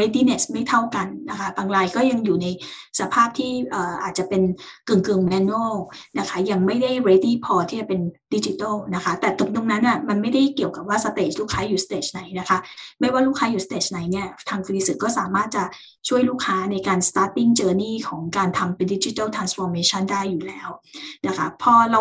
[0.00, 2.46] readiness ไม่เท่ากันนะคะบางรายก็ยังอยู่ใน
[3.00, 3.52] สภาพที่
[4.02, 4.42] อาจจะเป็น
[4.88, 5.76] กึ่งกึ่ง manual
[6.18, 8.00] นะคะยังไม่ได้ ready พอที่จะเป็น
[8.34, 12.58] ดิจิทัลนะคะ แต่ตรงตรงนั้นอะมันไม่ได้เกี่ยวกับว่า stage ลูกค้าอยู่ stage ไหนนะคะ
[13.00, 15.64] ไม่ว่าลูกค้าอยู่ stage ไหนเนี่ยทางฟูจิสึก็สามารถจะ
[16.08, 20.68] ช่วยลูกค้าในการ starting journey ของการทำเป็นดิจิทัล transformation ได้อยู่แล้ว
[21.26, 22.00] นะคะพอเรา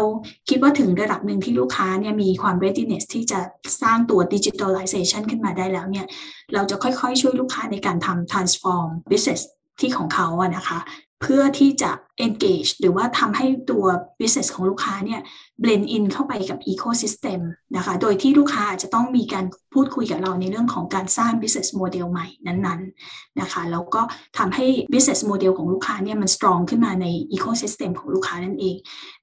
[0.49, 3.39] คิดว่าถึงระดับหนึ่งที่ลูกค้าเนี่ยมีความ readiness ที่จะ
[3.81, 6.05] สร้างตัว digitalization ขึ้นมาได้แล้วเนี่ย
[6.53, 9.41] เราจะค่อยๆ ช่วยลูกค้าในการทำ transform business
[9.79, 10.79] ที่ของเขาอะนะคะ
[11.23, 11.91] เพื่อที่จะ
[12.25, 13.85] engage หรือว่าทำให้ตัว
[14.19, 15.21] business ของลูกค้าเนี่ย
[15.63, 17.39] blend in เข้าไปกับ ecosystem
[17.75, 24.01] นะคะ โดยที่ลูกค้าอาจจะต้องมีการพูดคุยกับเราในเรื่องของการสร้าง business model ใหม่นั้นๆนะคะ แล้วก็
[24.37, 27.05] ทำให้ business model ของลูกค้าเนี่ยมัน strong ขึ้นมาใน
[27.35, 28.75] ecosystem ของลูกค้านั่นเอง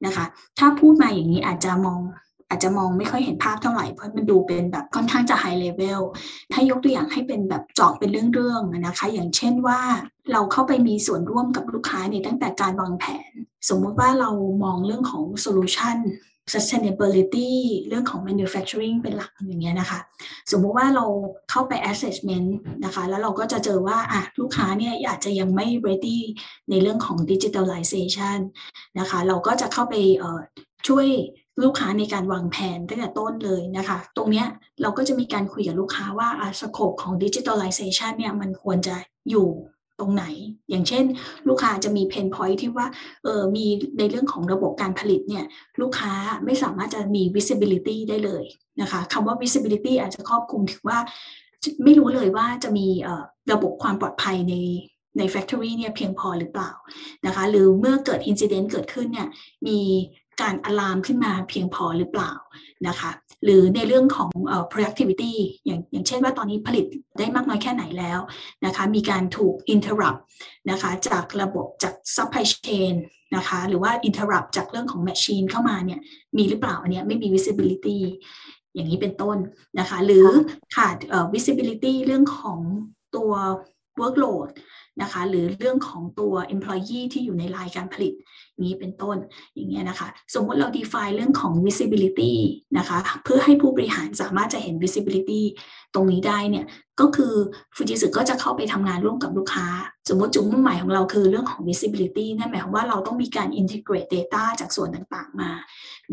[0.06, 0.24] นะคะ
[0.58, 2.00] ถ้าพูดมาอย่างนี้อาจจะมอง
[2.50, 6.00] อาจจะมองไม่ค่อยเห็นภาพเท่าไหร่เพราะมันดูเป็นแบบค่อนข้างจะไฮเลเวล
[6.52, 9.80] ถ้ายกตัวอย่างให้เป็นแบบเจาะเป็นเรื่องๆนะคะ อย่างเช่นว่า
[10.32, 13.32] เราเข้าไปมีส่วนร่วมกับลูกค้าในตั้งแต่การวางแผน
[13.68, 14.30] สมมุติว่าเรา
[14.64, 15.98] มองเรื่องของโซลูชัน
[16.52, 17.50] sustainability
[17.88, 20.00] เรื่องของ manufacturing เป็นหลักอย่างเงี้ยนะคะ
[20.52, 21.04] สมมุติว่าเรา
[21.50, 22.48] เข้าไป assessment
[22.84, 26.18] นะคะ แล้วเราก็จะเจอว่าอะลูกค้าเนี่ยอาจจะยังไม่ ready
[26.70, 28.38] ในเรื่องของ digitalization
[28.98, 29.94] นะคะ เราก็จะเข้าไป
[30.88, 31.06] ช่วย
[31.64, 34.44] ลูกค้าในการวางแผนตั้งแต่ต้นเลยนะคะ ตรงนี้
[34.82, 36.28] เราก็จะมีการคุยกับลูกค้าว่า
[36.60, 38.96] สโคปของ digitalization เนี่ยมันควรจะ
[39.30, 39.48] อยู่
[40.00, 40.24] ตรงไหน
[40.70, 41.04] อย่างเช่น
[41.48, 42.86] ลูกค้าจะมีเพนพอยที่ว่า
[43.24, 43.66] เออมี
[43.98, 45.44] ในเรื่องของระบบการผลิตเนี่ย
[45.80, 46.12] ลูกค้า
[46.44, 48.44] ไม่สามารถจะมี visibility ได้เลย
[48.80, 50.98] นะคะคำว่า visibility อาจจะครอบคลุมถึงว่า
[51.84, 52.86] ไม่รู้เลยว่าจะมี
[53.52, 54.54] ระบบความปลอดภัยใน
[55.18, 56.70] ใน factory เนี่ยเพียงพอหรือเปล่า
[57.26, 59.28] นะคะหรือเมื่อเกิด incident เกิดขึ้นเนี่ย
[59.66, 59.78] มี
[60.40, 62.32] การอะลามขึ้นมาเพียงพอหรือเปล่า
[62.88, 63.10] นะคะ
[63.44, 64.30] หรือในเรื่องของ
[64.70, 65.34] productivity
[65.66, 66.84] อย่างอย่างเช่นว่าตอนนี้ผลิต
[67.18, 68.20] ได้มากน้อยแค่ไหนแล้ว
[68.64, 70.20] นะคะมีการถูก interrupt
[70.70, 72.94] นะคะจากระบบจาก supply chain
[73.36, 76.00] นะคะหรือว่า interrupt จากเรื่องของ machine เข้ามาเนี่ย
[76.36, 77.98] มีหรือเปล่าอันนี้ไม่มี visibility
[78.74, 79.36] อย่างนี้เป็นต้น
[79.78, 80.26] นะคะหรือ
[80.74, 80.96] ขาด
[81.34, 82.60] visibility เรื่องของ
[83.16, 83.32] ตัว
[84.00, 84.48] workload
[85.02, 88.14] นะคะหรือเรื่องของตัว employee ที่อยู่ในรายการผลิต
[88.62, 89.16] นี้เป็นต้น
[89.54, 92.32] อย่างเงี้ยนะคะสมมติเรา define เรื่องของ visibility
[92.78, 95.42] นะคะเพื่อให้ผู้บริหารสามารถจะเห็น visibility
[95.94, 96.66] ตรงนี้ได้เนี่ย
[97.00, 97.34] ก็คือ
[97.74, 99.66] ฟูจิสึก็จะเข้าไปทำงานร่วมกับลูกค้า
[100.08, 105.50] สมมติจุดมุ่งหมายของเราคือเรื่องของ visibility นั่นหมายความว่าเราต้องมีการ integrate data จากส่วนต่างๆมา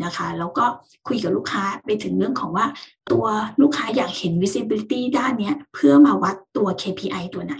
[0.04, 0.64] นะคะแล้วก็
[1.08, 2.66] คุยกับลูกค้าไปถึงเรื่องของว่า
[3.12, 3.26] ตัว
[3.62, 7.56] ลูกค้าอยากเห็น visibility ด้านนี้เพื่อมาวัดตัว KPI ตัวไหน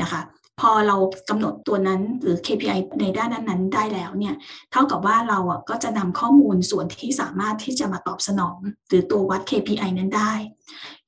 [0.00, 0.20] นะคะ
[0.60, 0.96] พอเรา
[1.28, 4.34] กำหนดตัวนั้นหรือ KPI ในด้านนั้นๆได้แล้วเนี่ย
[4.72, 10.32] เท่ากับว่าเราอะก็จะนำข้อมูลส่วนที่สามารถที่จะมาตอบสนอง หรือตัววัด KPI นั้นได้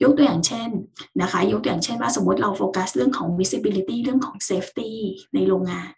[0.03, 0.71] ยกตัวอย่างเช่น
[1.21, 4.91] นะคะ ยกตัวอย่างเช่นว่าสมมติเราโฟกัสเรื่องของ visibility เรื่องของ safety
[5.35, 5.91] ในโรงงาน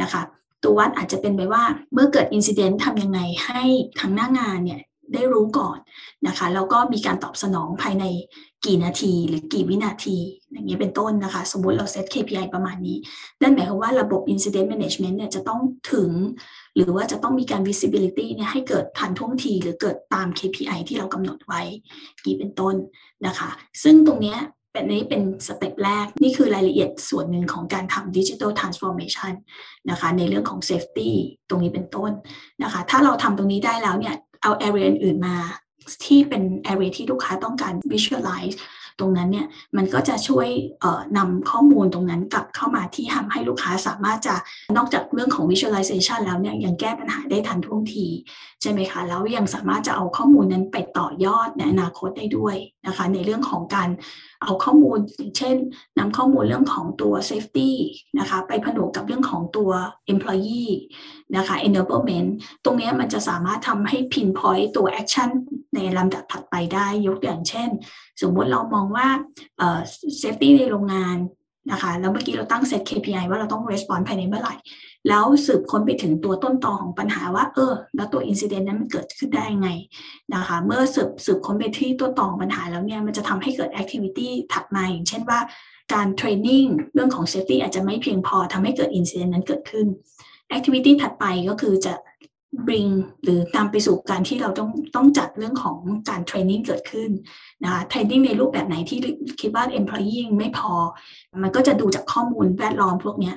[0.00, 0.22] นะคะ
[0.62, 3.62] ตัววัดอาจจะเป็นไปว่าเมื่อเกิด incident ทำยังไงให้
[4.00, 4.80] ทางหน้างานเนี่ย
[5.14, 5.78] ได้รู้ก่อน
[6.26, 8.04] นะคะ แล้วก็มีการตอบสนองภายใน
[8.64, 10.16] กี่นาทีหรือกี่วินาที
[10.52, 12.96] อย่างเงี้ยเป็นต้นนะคะ สมมติเรา set KPI ประมาณนี้
[13.42, 15.60] นั่นหมายความว่าระบบ incident management เนี่ยจะต้อง
[15.92, 16.10] ถึง
[16.74, 21.62] หรือว่าจะต้องมีการ visibility เนี่ยให้เกิดทันท่วงที หรือเกิดตาม KPI ที่เรากำหนดไว้
[22.24, 22.74] นี่เป็นต้น
[23.26, 23.50] นะคะ
[23.82, 24.40] ซึ่งตรงเนี้ย
[24.72, 29.32] เป็นนี้เป็น step แรก นี่คือรายละเอียดส่วนหนึ่งของการทำ digital transformation
[29.90, 31.10] นะคะในเรื่องของ safety
[31.48, 32.10] ตรงนี้เป็นต้น
[32.62, 35.36] นะคะ ถ้าเราทำตรงนี้ได้แล้วเนี่ย เอา area อื่นมา
[36.04, 38.56] ที่เป็น area ที่ลูกค้าต้องการ visualize
[38.98, 40.48] ตรงนั้นเนี่ยมันก็จะช่วย
[41.16, 44.34] นำข้อมูลตรงนั้นกลับ เข้ามาที่ทำให้ลูกค้าสามารถจะ
[44.76, 48.06] นอกจากเรื่องของ visualization แล้วเนี่ยยังแก้ปัญหาได้ทันท่วงที
[48.62, 53.88] ใช่ไหมคะ แล้วยังสามารถจะเอาข้อมูลนั้นไปต่อยอดในอนาคตได้ด้วยนะคะ ในเรื่องของการ
[54.42, 55.56] เอาข้อมูลอย่างเช่น
[55.98, 57.70] นำข้อมูลเรื่องของตัว safety
[58.18, 59.70] นะคะ ไปผนวกกับเรื่องของตัว
[60.12, 60.70] employee
[61.36, 62.28] นะคะ enablement
[62.64, 65.30] ตรงนี้มันจะสามารถทำให้ pinpoint ตัว action
[65.74, 67.68] ในลำดับถัดไปได้ยกอย่างเช่น
[68.20, 69.08] สมมติเรามองว่า
[70.20, 71.16] safety ในโรงงาน
[71.70, 74.54] นะคะแล้วเมื่อกี้เราตั้งเซต KPI ว่าเราต้อง respond ภายในเมื่อไหร่
[75.08, 79.68] แล้วสืบค้นไปถึงตัวต้นตอของปัญหาว่า เออ แล้วตัวอินซิเดนต์นั้นมันเกิดขึ้นได้ไง
[80.34, 85.40] นะคะ เมื่อสืบสืบค้นไปที่ตัวตอของปัญหาแล้วเนี่ยมันจะทำให้เกิดแอคทิวิตี้ถัดมาอย่างเช่นว่า
[85.92, 89.86] การ training เรื่องของ safety อาจจะไม่เพียงพอทำให้เกิด incident นั้นเกิดขึ้น
[90.48, 91.92] activity ถัดไปก็คือจะ
[92.66, 92.90] bring
[93.22, 97.10] หรือนำไปสู่การที่เราต้องต้องจัดเรื่องของการ training เกิดขึ้น
[97.64, 98.98] นะคะ training ในรูปแบบไหนที่
[99.40, 100.72] คิดว่า employee ไม่พอ
[101.42, 103.32] มันก็จะดูจากข้อมูลแวดล้อมพวกนี้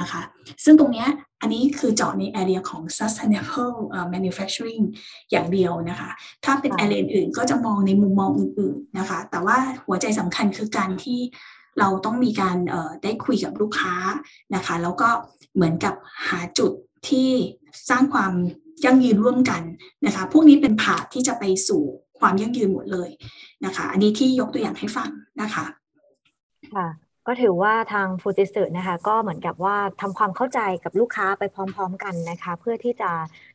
[0.00, 0.22] นะคะ
[0.64, 1.06] ซึ่งตรงนี้
[1.40, 3.76] อันนี้คือเจาะใน area ของ sustainable
[4.14, 4.84] manufacturing
[5.30, 6.10] อย่างเดียวนะคะ
[6.44, 11.20] ถ้าเป็น area อื่นก็จะมองในมุมมองอื่นๆนะคะ แต่ว่าหัวใจสำคัญคือการที่
[11.78, 12.56] เราต้องมีการ
[13.02, 13.94] ได้คุยกับลูกค้า
[14.54, 15.08] นะคะ แล้วก็
[15.54, 15.94] เหมือนกับ
[16.28, 16.72] หาจุด
[17.08, 17.30] ที่
[17.90, 18.32] สร้างความ
[18.84, 19.62] ยั่งยืนร่วมกัน
[20.06, 21.82] นะคะ พวกนี้เป็นผาที่จะไปสู่
[22.18, 23.10] ความยั่งยืนหมดเลย
[23.64, 25.10] นะคะ อันนี้ที่ยกตัวอย่างให้ฟัง
[25.42, 25.64] นะคะ
[26.74, 26.86] ค่ะ
[27.30, 33.10] ก็ถือว่าทางฟูจิสึนะคะก็เหมือนกับว่าทำความเข้าใจกับลูกค้าไปพร้อม ๆ กันนะคะ เพื่อที่จะ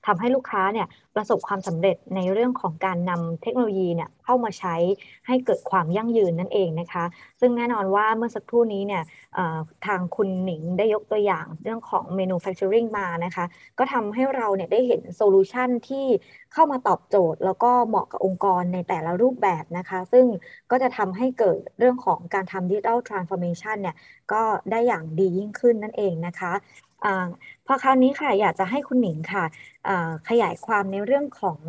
[0.05, 4.75] ทำให้ลูกค้าเนี่ยประสบความสำเร็จในเรื่องของการนำเทคโนโลยีเนี่ยเข้ามาใช้
[5.27, 7.03] ให้เกิดความยั่งยืนนั่นเองนะคะ
[7.39, 9.03] ซึ่งแน่นอนว่าเมื่อสักครู่นี้เนี่ย
[9.85, 13.45] ทางคุณหนิงได้ยกตัวอย่างเรื่องของ manufacturing มานะคะ
[13.79, 16.05] ก็ทำให้เราเนี่ยได้เห็นโซลูชันที่
[16.53, 20.25] เข้ามาตอบโจทย์ แล้วก็เหมาะกับองค์กรในแต่ละรูปแบบนะคะ ซึ่ง
[20.71, 23.95] ก็จะทำให้เกิดเรื่องของการทำ digital transformation เนี่ย
[24.33, 26.53] ก็ได้อย่างดียิ่งขึ้นนั่นเองนะคะ
[27.05, 27.07] อ
[27.65, 29.45] พอคราวนี้ค่ะอยากจะให้คุณหนิงค่ะ
[30.29, 31.59] ขยายความในเรื่องของ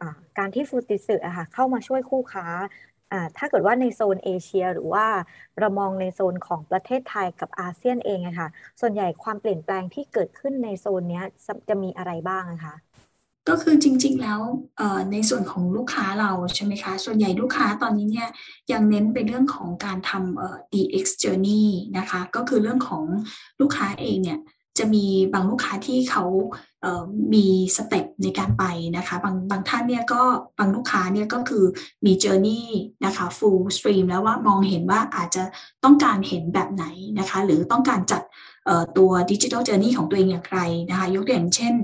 [0.00, 0.02] อ
[0.38, 2.46] การที่ฟูติสึอะค่ะเข้ามาช่วยคู่ค้า
[3.36, 5.06] ถ้าเกิดว่าในโซนเอเชีย หรือว่า
[5.58, 8.48] เรามองในโซนของประเทศไทยกับอาเซียนเองอะค่ะ
[8.80, 11.22] ส่วนใหญ่ความเปลี่ยนแปลงที่เกิดขึ้นในโซนนี้
[11.68, 12.74] จะมีอะไรบ้างะคะ
[13.48, 14.40] ก็คือจริง ๆ แล้ว
[15.12, 18.28] ในส่วนของลูกค้าเราใช่ไหมคะ ส่วนใหญ่ลูกค้าตอนนี้เนี่ย
[18.72, 21.66] ยังเน้นไปเรื่องของการทำ DX journey
[21.98, 23.04] นะคะ ก็คือเรื่องของ
[23.60, 24.40] ลูกค้าเองเนี่ย
[24.78, 26.24] จะมีบางลูกค้าที่เขา
[27.34, 28.64] มี step ในการไป
[28.96, 30.22] นะคะ บางบางท่านเนี่ยก็
[30.58, 31.64] บางลูกค้าเนี่ยก็คือ
[32.04, 32.68] มี journey
[33.04, 35.42] นะคะ full stream แล้วว่ามองเห็นว่าอาจจะ
[35.84, 36.84] ต้องการเห็นแบบไหน
[37.18, 38.22] นะคะ หรือต้องการจัด
[38.98, 40.58] ตัว digital journey ของตัวเองอย่างไร
[40.90, 41.74] นะคะยกตัวอย่างเช่น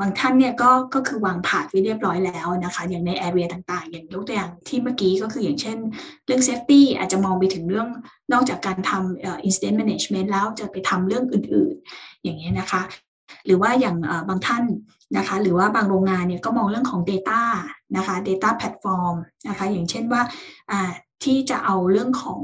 [0.00, 5.78] บางท่านเนี่ยก็ก็คือวาง plan ไว้เรียบร้อยแล้วนะคะอย่างใน area ต่างๆ อย่างยกตัวอย่างที่เมื่อกี้ก็คืออย่างเช่น
[6.26, 7.88] เรื่อง safety อาจจะมองไปถึงเรื่อง
[8.32, 12.82] นอกจากการทำ incident management แล้วจะไปทำเรื่องอื่นๆ อย่างเงี้ยนะคะ
[13.46, 13.96] หรือว่าอย่าง
[14.28, 14.64] บางท่าน
[15.16, 17.42] นะคะหรือว่าบางโรงงานเนี่ยก็มองเรื่องของ Data
[17.96, 19.16] นะคะ Data Platform
[19.48, 20.22] นะคะอย่างเช่นว่า
[21.24, 22.42] ที่จะเอาเรื่องของ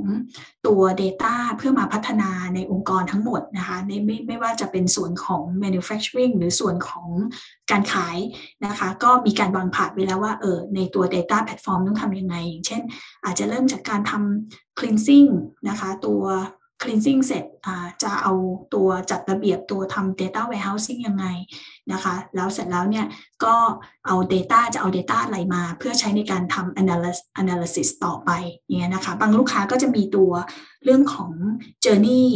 [0.66, 7.08] ตัว Data เพื่อมาพัฒนาในองค์กรทั้งหมดนะคะในไม่ไม่ว่าจะเป็นส่วนของ manufacturing หรือส่วนของ
[7.70, 8.18] การขาย
[8.66, 12.82] นะคะก็มีการวางผานไว้แล้วว่าเออในตัว Data Platform ต้องทำยังไงอย่างเช่น
[13.24, 15.30] อาจจะเริ่มจากการทำ cleansing
[15.68, 16.22] นะคะตัว
[16.82, 17.44] cleansing เสร็จ
[18.02, 18.34] จะเอา
[18.74, 21.26] ตัวจัดระเบียบตัวทำ data warehousing ยังไง
[21.92, 23.06] นะคะแล้วเสร็จแล้วเนี่ย
[23.44, 23.54] ก็
[24.06, 26.78] เอา data จะเอา data อะไรมา เพื่อใช้ในการทำ
[27.42, 28.30] analysis ต่อไป
[28.78, 30.32] เนี่ยนะคะบางลูกค้าก็จะมีตัว
[30.84, 31.32] เรื่องของ
[31.84, 32.26] journey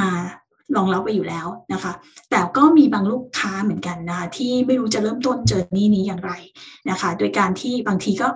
[0.00, 0.10] มา
[0.76, 1.92] รองรับไปอยู่แล้วนะคะ
[2.30, 6.32] แต่ก็มีบางลูกค้าเหมือนกันนะคะที่ไม่รู้จะเริ่มต้นเจอร์นี่นี้อย่างไร
[6.90, 8.28] นะคะ โดยการที่บางทีก็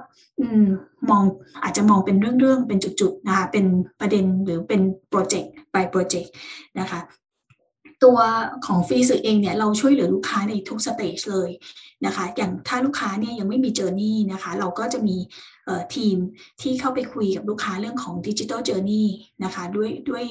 [1.10, 1.24] มอง
[1.62, 3.64] อาจจะมองเป็นเรื่องๆเป็นจุดๆนะคะเป็น
[4.00, 6.32] ประเด็นหรือเป็นโปรเจกต์ไปโปรเจกต์
[6.80, 7.00] นะคะ
[8.04, 8.18] ตัว
[8.66, 11.50] ของฟูจิสึเองเนี่ยเราช่วยเหลือลูกค้าในทุก stage เลย
[12.06, 15.16] นะคะ อย่างถ้าลูกค้าเนี่ยยังไม่มี journey นะคะ เราก็จะมี
[15.94, 16.16] ทีม
[16.62, 19.08] ที่เข้าไปคุยกับลูกค้าเรื่องของ digital journey
[19.44, 20.24] นะคะ ด้วยด้วย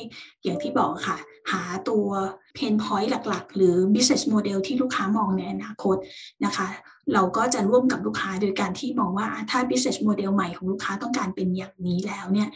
[0.44, 1.18] อย่างที่บอกค่ะ
[1.52, 2.08] หาตัว
[2.56, 5.98] pain point หลักๆ หรือ business model ที่ลูกค้ามองในอนาคต
[6.46, 6.68] นะคะ
[7.14, 12.50] เราก็จะร่วมกับลูกค้าโดยการที่มองว่าถ้า business model ใหม่ของลูกค้าต้องการเป็นอย่างนี้แล้วเนี่ย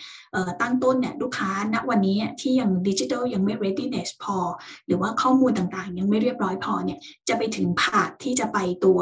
[0.61, 4.37] ตั้งต้นเนี่ยลูกค้าณวันนี้ที่ยังดิจิทัลยังไม่ readiness พอ
[4.87, 8.99] หรือว่าข้อมูลต่างๆ ยังไม่เรียบร้อยพอเนี่ยจะไปถึงผาดที่จะไปตัว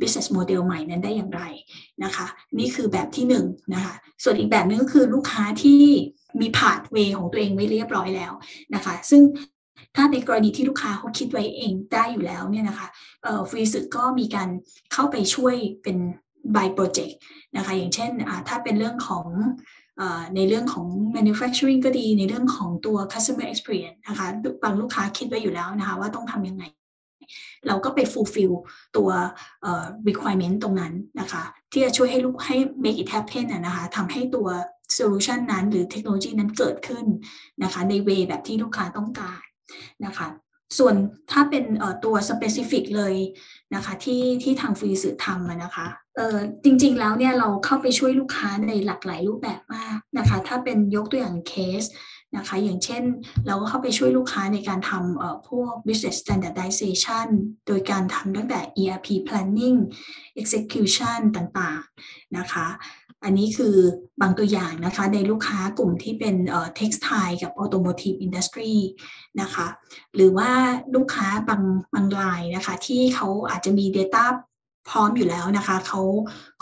[0.00, 1.42] business model ใหม่นั้นได้อย่างไร
[2.04, 2.26] นะคะ
[2.58, 3.34] นี่คือแบบที่1น
[3.74, 5.82] นะคะส่วนอีกแบบนึงก็คือลูกค้าที่
[6.40, 8.32] มีผาดเวของตัวเองไว้เรียบร้อยแล้ว
[8.74, 9.22] นะคะ ซึ่ง
[9.96, 12.86] ถ้าในกรณีที่ลูกค้าเขาคิดไว้เองได้อยู่แล้วเนี่ยนะคะ
[13.50, 14.48] ฟรีสึกก็มีการ
[14.92, 15.98] เข้าไปช่วยเป็น
[16.54, 17.14] by project
[17.56, 18.10] นะคะ อย่างเช่น
[18.48, 19.26] ถ้าเป็นเรื่องของ
[20.36, 24.26] ในเรื่องของ manufacturing ก็ดีในเรื่องของตัว customer experience นะคะ
[24.62, 26.64] บางลูกค้าคิดไว้อยู่แล้วนะคะว่าต้องทำยังไง
[27.66, 28.52] เราก็ไป fulfill
[28.96, 29.08] ตัว
[30.08, 31.42] requirement ตรงนั้นนะคะ
[31.72, 34.48] ที่จะช่วยให้ลูกให้ make it happen นะคะทำให้ตัว
[34.96, 37.06] solution นั้นหรือเทคโนโลยีนั้นเกิดขึ้น
[37.62, 39.42] นะคะในเวแบบที่ลูกค้าต้องการ
[40.06, 40.28] นะคะ
[40.78, 40.94] ส่วน
[41.32, 41.64] ถ้าเป็น
[42.04, 43.14] ตัว specific เลย
[43.74, 51.84] นะคะที่ที่ทางฟรีสื่อทำนะคะเออจริงๆแล้วเนี่ยเราเข้าไปช่วยลูกค้าในหลากหลายรูปแบบมากนะคะถ้าเป็นยกตัวอย่างเคส
[52.36, 53.02] นะคะอย่างเช่น
[53.46, 57.26] เราก็เข้าไปช่วยลูกค้าในการทำพวก business standardization
[57.66, 59.78] โดยการทำตั้งแต่ ERP planning
[60.40, 62.66] execution ต่างๆนะคะ
[63.24, 63.76] อันนี้คือ
[64.20, 68.72] บางตัวอย่างนะคะในลูกค้ากลุ่มที่เป็น textile กับ automotive industry
[69.40, 69.66] นะคะ
[70.14, 70.50] หรือว่า
[70.94, 71.62] ลูกค้าบาง
[71.94, 74.24] บางรายนะคะที่เขาอาจจะมี Data
[74.90, 76.02] พร้อมอยู่แล้วนะคะเขา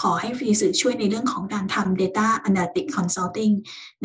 [0.03, 3.55] ขอให้ฟูจิสึช่วยในเรื่องของการทำ Data Analytic Consulting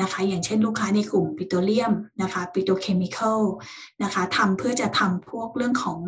[0.01, 3.41] นะคะอย่างเช่นลูกค้าในกลุ่มปิโตรเลียมนะคะ petrochemical
[4.03, 5.99] นะคะทำเพื่อจะทำพวกเรื่องของ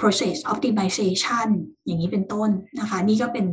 [0.00, 1.48] process optimization
[1.86, 3.46] อย่างนี้เป็นต้นนะคะ นี่ก็เป็น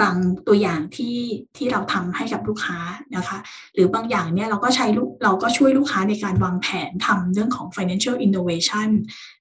[0.00, 1.16] บางตัวอย่างที่
[1.56, 2.78] ที่เราทำให้กับลูกค้า
[3.16, 3.38] นะคะ
[3.74, 8.88] หรือบางอย่างเนี่ยเราก็ใช้ลูกเราก็ช่วยลูกค้าในการวางแผนทำเรื่องของ financial innovation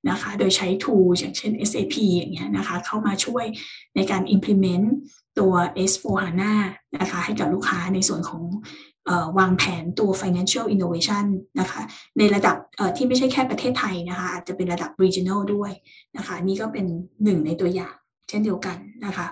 [0.10, 3.46] นะคะ โดยใช้ tool อย่างเช่น SAP อย่างเงี้ยนะคะ เข้ามาช่วย
[3.96, 4.88] ในการ implement
[5.40, 5.54] ตัว
[5.92, 6.54] S4 HANA
[7.00, 8.44] นะคะให้กับลูกค้าในส่วนของ
[9.40, 11.26] วางแผนตัว financial innovation
[11.60, 11.82] นะคะ
[12.18, 12.56] ในระดับ
[12.98, 15.72] ที่ไม่ใช่แค่ประเทศไทยนะคะ อาจจะเป็นระดับ regional ด้วย
[16.18, 16.86] นะคะ นี่ก็เป็น
[17.24, 17.96] หนึ่งในตัวอย่าง
[18.30, 19.28] เช่นเดียวกันนะคะ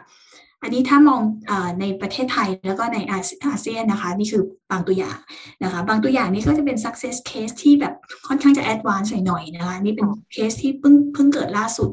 [0.62, 5.18] อันนี้ถ้ามองอในประเทศไทยแล้วก็ในอาเซียนนะคะ นี่คือบางตัวอย่าง
[5.64, 7.94] นะคะ บางตัวอย่างนี้ก็จะเป็น success case ที่แบบ
[8.28, 11.90] ค่อนข้างจะ advanced หน่อยนะคะ นี่เป็นเคสที่เพิ่งเพิ่งเกิดล่าสุด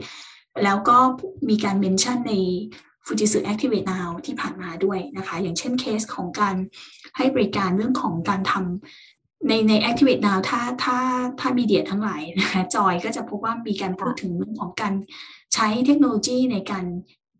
[0.64, 0.98] แล้วก็
[1.48, 2.34] มีการเมนชั่นใน
[3.06, 6.56] Fujitsu Activate Now ที่ผ่านมาด้วยนะคะ อย่างเช่นเคสของการ
[7.16, 10.98] ให้บริการเรื่องของการทำในใน Activate Now ถ้าถ้า
[11.40, 14.94] ถ้า media ทั้งหลายนะคะจอยก็จะพบว่ามีการพูดถึงเรื่องของการ
[15.54, 16.84] ใช้เทคโนโลยีในการ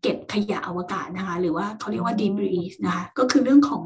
[0.01, 3.83] เก็บขยะอวกาศนะคะหรือว่าเขาเรียกว่า debris นะคะก็คือเรื่องของ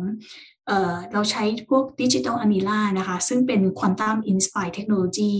[0.68, 5.34] เอ่อเราใช้พวก Digital Annealer นะคะซึ่งเป็น quantum inspired technology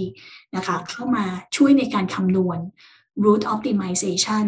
[0.56, 2.60] นะคะเข้ามาช่วยในการคำนวณ
[3.24, 4.46] route optimization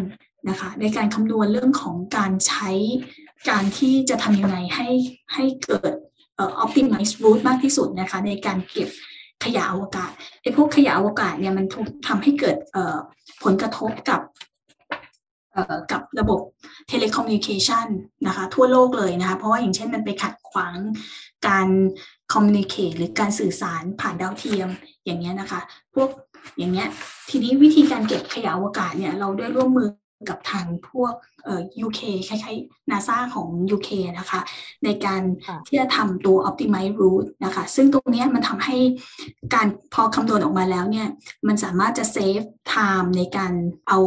[0.50, 2.72] นะคะในการคำนวณเรื่องของการใช้
[3.50, 4.90] การที่จะทำยังไงให้
[5.34, 5.94] ให้เกิด
[6.36, 8.90] เอ่อ optimize route มากที่สุดนะคะในการเก็บ
[9.44, 11.66] ขยะอวกาศไอ้พวกขยะอวกาศเนี่ยมัน
[12.08, 12.58] ทำให้เกิด
[13.44, 14.22] ผลกระทบกับ
[15.92, 16.40] กับระบบ
[16.88, 17.88] เทเลคอมมิวนิเคชัน
[18.28, 20.78] นะคะทั่วโลกเลยนะคะเพราะว่าอย่างเช่นมันไปขัดขวาง
[21.48, 21.68] การ
[22.34, 24.70] คอมมิวนิเคชหรือการสื่อสารผ่านดาวเทียม
[25.06, 25.62] อย่างเงี้ยนะคะ
[25.94, 26.10] พวก
[26.58, 26.88] อย่างเงี้ย
[27.30, 29.88] ทีนี้วิธีการเก็บขยะอวกาศเนี่ยเราได้ร่วมมือ
[30.30, 31.14] กับทางพวก
[31.46, 34.40] เอ่อ UK คล้ายๆ NASA ของ UK นะคะ
[34.84, 35.22] ในการ
[35.68, 38.78] ที่จะทำตัว optimize route นะคะ ซึ่งตรงนี้มันทำให้
[39.54, 41.08] การพอคำนวณออกมาแล้วเนี่ย
[41.48, 43.54] มันสามารถจะ save time ในการ
[43.88, 44.00] เอา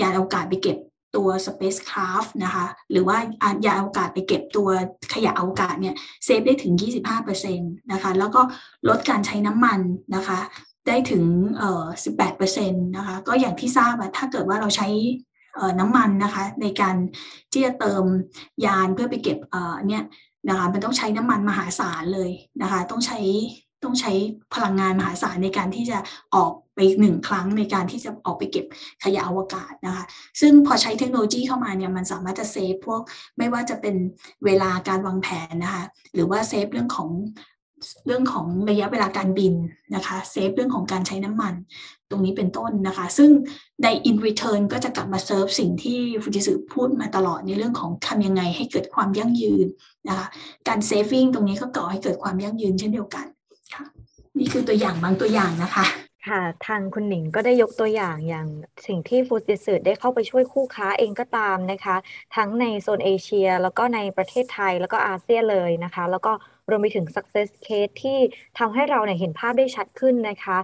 [0.00, 0.78] ยานอวกาศไปเก็บ
[1.16, 3.16] ตัว spacecraft นะคะ หรือว่า
[3.66, 4.68] ยานอวกาศไปเก็บตัว
[5.12, 5.94] ขยะอวกาศเนี่ย
[6.24, 6.72] เซฟได้ถึง
[7.32, 7.58] 25%
[7.92, 8.42] นะคะ แล้วก็
[8.88, 9.80] ลดการใช้น้ำมัน
[10.16, 10.38] นะคะ
[10.88, 11.24] ได้ถึง
[11.58, 11.84] เอ่อ
[12.22, 14.88] 18%นะคะ ก็อย่างที่ทราบว่าถ้าเกิดว่าเราใช้
[15.80, 16.96] น้ำมันนะคะ ในการ
[17.52, 18.04] ที่จะเติม
[18.66, 19.38] ยานเพื่อไปเก็บ
[19.88, 20.04] เนี่ย
[20.48, 22.30] นะคะมันต้องใช้น้ำมันมหาศาลเลย
[22.62, 23.20] นะคะ ต้องใช้
[23.84, 24.12] ต้องใช้
[24.54, 25.98] พลังงานมหาศาลในการที่จะ
[26.34, 28.66] ออกไปหนึ่งครั้งในการที่จะออกไปเก็บ
[29.04, 30.04] ขยะอวกาศนะคะ
[30.40, 33.00] ซึ่งพอใช้เทคโนโลยีเข้ามาเนี่ยมันสามารถจะเซฟพวก
[33.38, 33.96] ไม่ว่าจะเป็น
[34.44, 35.84] เวลาการวางแผนนะคะ
[36.14, 37.08] หรือว่าเซฟเรื่องของ
[38.06, 39.54] เรื่องของระยะเวลาการบิน
[39.94, 41.54] นะคะ save เรื่องของการใช้น้ำมัน
[42.10, 43.30] ตรงนี้เป็นต้นนะคะ ซึ่ง
[43.82, 49.66] ใน in return ก็จะกลับมาเซิร์ฟสิ่งที่ฟูจิสึพูดมาตลอดในเรื่องของทำยังไงให้เกิดความยั่งยืน
[50.08, 50.26] นะคะ
[50.68, 53.26] การ saving ตรงนี้ก็ก่อให้เกิดความยั่งยืนเช่นเดียวกัน
[53.74, 53.84] ค่ะ
[54.38, 55.86] นี่คือตัวอย่างบางตัวอย่างนะคะ
[56.28, 58.46] ค่ะทางคุณหนิงก็ได้ยกตัวอย่างอย่าง
[58.86, 61.96] สิ่งที่ฟูจิสึได้เข้าไปช่วยคู่ค้าเองก็ตามนะคะ
[62.36, 66.32] ทั้งในโซนเอเชีย แล้วก็ในประเทศไทยแล้วก็อาเซียนเลยนะคะ แล้วก็
[66.68, 68.18] รวมไปถึง success case ที่
[68.58, 70.58] ทำให้เราเนี่ยเห็นภาพได้ชัดขึ้นนะคะ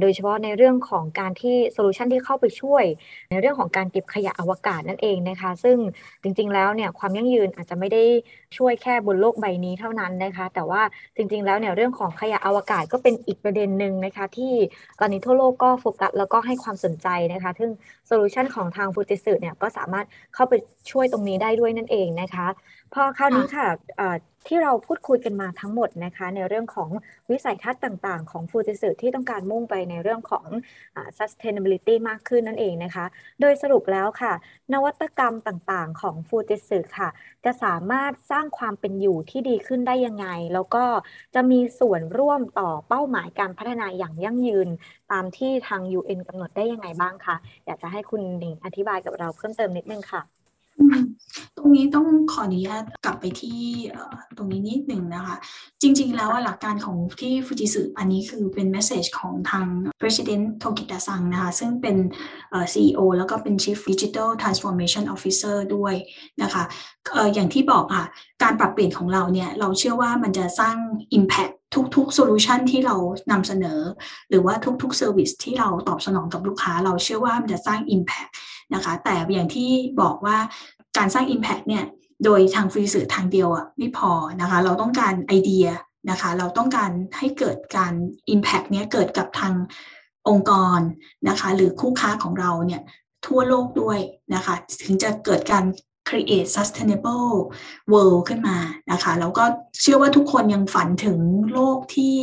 [0.00, 2.84] โดยเฉพาะในเรื่องของการที่โซลูชันที่เข้าไปช่วย
[3.30, 5.76] ในเรื่องของการเก็บขยะอวกาศนั่นเองนะคะ ซึ่ง
[6.22, 8.04] จริงๆแล้วเนี่ยความยั่งยืนอาจจะไม่ได้
[8.56, 10.82] ช่วยแค่บนโลกใบนี้เท่านั้นนะคะ แต่ว่า
[11.16, 14.52] จริง ๆ แล้วเนี่ยเรื่องของขยะอวกาศก็เป็นอีกประเด็นหนึ่งนะคะ ที่
[15.00, 17.70] ตอนนี้ทั่วโลกก็โฟกัสแล้วก็ให้ความสนใจนะคะ ซึ่ง
[18.06, 20.54] โซลูชันของทางฟูจิสึเนี่ยก็สามารถเข้าไป
[20.90, 22.46] ช่วยตรงนี้ได้ด้วยนั่นเองนะคะ
[22.94, 23.68] พอคราวนี้ค่ะ
[24.46, 26.90] ที่เราพูดคุยกันมาทั้งหมดนะคะ ในเรื่องของ
[27.30, 30.46] วิสัยทัศน์ต่าง ๆ ของฟูจิสึที่ต้องการมุ่งไปในเรื่องของ
[31.18, 33.04] sustainability มากขึ้นนั่นเองนะคะ
[33.40, 34.32] โดยสรุปแล้วค่ะ
[34.72, 37.08] นวัตกรรมต่างๆ ของฟูจิสึค่ะ
[37.44, 40.84] จะสามารถสร้างความเป็นอยู่ที่ดีขึ้นได้ยังไง แล้วก็
[41.34, 44.68] จะมีส่วนร่วมต่อเป้าหมายการพัฒนาอย่างยั่งยืน
[45.12, 50.22] ตามที่ทาง UN กำหนดได้ยังไงบ้างคะอยากจะให้คุณหนิงอธิบายกับเราเพิ่มเติมนิดนึงค่ะ
[51.56, 53.60] ตรงนี้ต้องขออนุญาตกลับไปที่
[54.36, 55.36] ตรงนี้นิดหนึ่งนะคะ
[55.82, 59.66] จริง ๆ แล้วหลักการของที่ฟูจิสึอันนี้คือเป็น message ของทาง
[60.00, 61.96] President โทกิตะซังนะคะซึ่งเป็น
[62.72, 65.94] CEO แล้วก็เป็น Chief Digital Transformation Officer ด้วย
[66.42, 66.64] นะคะ
[67.34, 68.04] อย่างที่บอกค่ะ
[68.42, 70.76] การปรับเปลี่ยนของเราเนี่ย เราเชื่อว่ามันจะสร้าง
[71.18, 71.54] Impact
[71.96, 72.96] ทุกๆโซลูชันที่เรา
[73.30, 73.80] นำเสนอ
[74.28, 78.30] หรือว่าทุกๆ service ที่เราตอบสนองกับลูกค้า เราเชื่อว่ามันจะสร้าง Impact
[78.74, 80.36] นะคะแต่อย่างที่บอกว่า
[80.98, 81.84] การสร้าง Impact เนี่ย
[82.24, 85.66] โดยทางฟูจิสึทางเดียวอะไม่พอนะคะ เราต้องการไอเดีย
[86.10, 87.92] นะคะ เราต้องการให้เกิดการ
[88.34, 89.54] Impact เนี้ยเกิดกับทาง
[90.28, 90.80] องค์กร
[91.28, 92.82] นะคะ หรือคู่ค้าของเราเนี่ย
[93.26, 93.98] ทั่วโลกด้วย
[94.34, 95.64] นะคะ ถึงจะเกิดการ
[96.08, 97.30] create sustainable
[97.92, 98.58] world ขึ้นมา
[98.92, 99.44] นะคะแล้วก็
[99.80, 101.18] เชื่อว่าทุกคนยังฝันถึง
[101.52, 102.16] โลกที่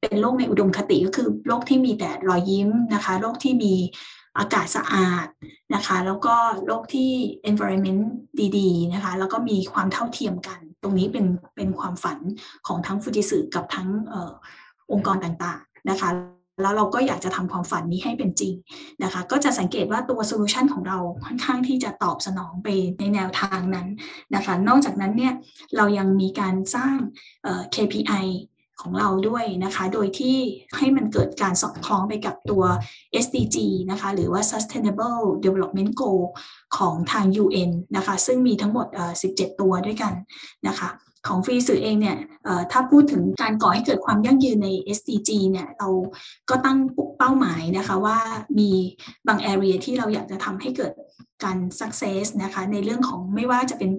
[0.00, 3.74] เป็นโลกในอุดมคติก็คือโลกที่มีแต่รอยยิ้มนะคะ โลกที่มี
[4.38, 5.26] อากาศสะอาด
[5.74, 6.34] นะคะ แล้วก็
[6.66, 7.10] โลกที่
[7.50, 8.02] environment
[8.58, 11.26] ดีๆนะคะ แล้วก็มีความเท่าเทียมกัน ตรงนี้เป็น
[11.56, 12.18] เป็นความฝัน
[12.66, 14.14] ของทั้งฟูจิสึกับทั้งอ
[14.92, 16.10] องค์กรต่างๆนะคะ
[16.62, 18.54] แล้วเราก็อยากจะทำความฝันนี้ให้เป็นจริง
[19.02, 22.68] นะคะ ก็จะสังเกตว่าตัวโซลูชันของเราค่อนข้างที่จะตอบสนองไป
[22.98, 23.88] ในแนวทางนั้น
[24.34, 25.34] นะคะ นอกจากนั้นเนี่ย
[25.76, 26.94] เรายังมีการสร้าง
[27.74, 28.26] KPI
[28.82, 30.36] ของเราด้วยนะคะ โดยที่
[30.76, 32.62] ให้มันเกิดการสอดคล้องไปกับตัว
[33.24, 33.56] SDG
[33.90, 36.22] นะคะ หรือว่า Sustainable Development Goal
[36.76, 38.86] ของทาง UN นะคะ ซึ่งมีทั้งหมด
[39.22, 40.12] 17 ตัวด้วยกัน
[40.68, 40.88] นะคะ
[41.28, 42.18] ของฟรีสื่อเองเนี่ย
[42.72, 45.88] ถ้าพูดถึงการก่อให้เกิดความยั่งยืนใน SDG เนี่ยเรา
[46.50, 46.78] ก็ตั้ง
[47.18, 48.18] เป้าหมายนะคะว่า
[48.58, 48.70] มี
[49.26, 50.92] บาง area ที่เราอยากจะทำให้เกิด
[51.44, 53.90] การ success นะคะในเรื่องของไม่ว่าจะเป็น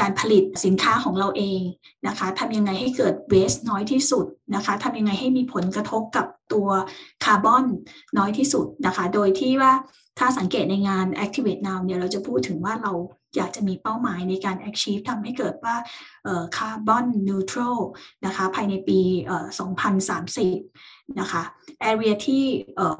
[0.00, 1.60] การผลิตสินค้าของเราเอง
[2.06, 6.68] นะคะทำยังไงให้เกิด waste น้อยที่สุดนะคะทำยังไงให้มีผลกระทบกับตัว
[7.24, 7.64] คาร์บอน
[8.18, 9.72] น้อยที่สุดนะคะ โดยที่ว่า
[10.18, 12.92] ถ้าสังเกตในงาน Activate Now เนี่ยเราจะพูดถึงว่าเรา
[13.36, 15.76] อยากจะมีเป้าหมายในการ achieve ทำให้เกิดว่า
[16.56, 17.78] คาร์บอนนิวทรัล
[18.26, 19.00] นะคะภายในปี
[19.88, 21.42] 2030 นะคะ
[21.90, 22.42] area ที่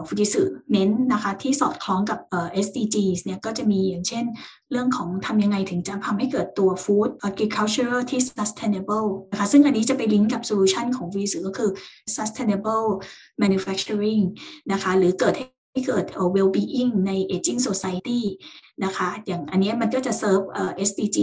[0.07, 2.18] ฟูจิสึเน้นนะคะที่สอดคล้องกับ
[2.64, 4.24] SDGs เนี่ยก็จะมีอย่างเช่น
[4.70, 11.70] เรื่องของทำยังไงถึงจะทำให้เกิดตัว food agriculture ที่ sustainable นะคะซึ่งอันนี้จะไปลิงก์กับ solution ของฟูจิสึก็คือ
[12.16, 12.87] sustainable
[13.43, 14.22] manufacturing
[14.72, 16.05] นะคะหรือเกิดให้ ที่เกิด
[16.35, 18.22] well-being ใน aging society
[18.85, 20.41] นะคะ อย่างอันนี้มันก็จะเซิร์ฟ
[20.89, 21.18] SDG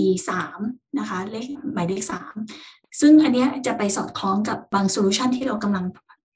[0.48, 2.04] 3 นะคะเลขหมายเลข
[2.48, 5.86] 3 ซึ่งอันนี้จะไปสอดคล้องกับบางโซลูชันที่เรากำลัง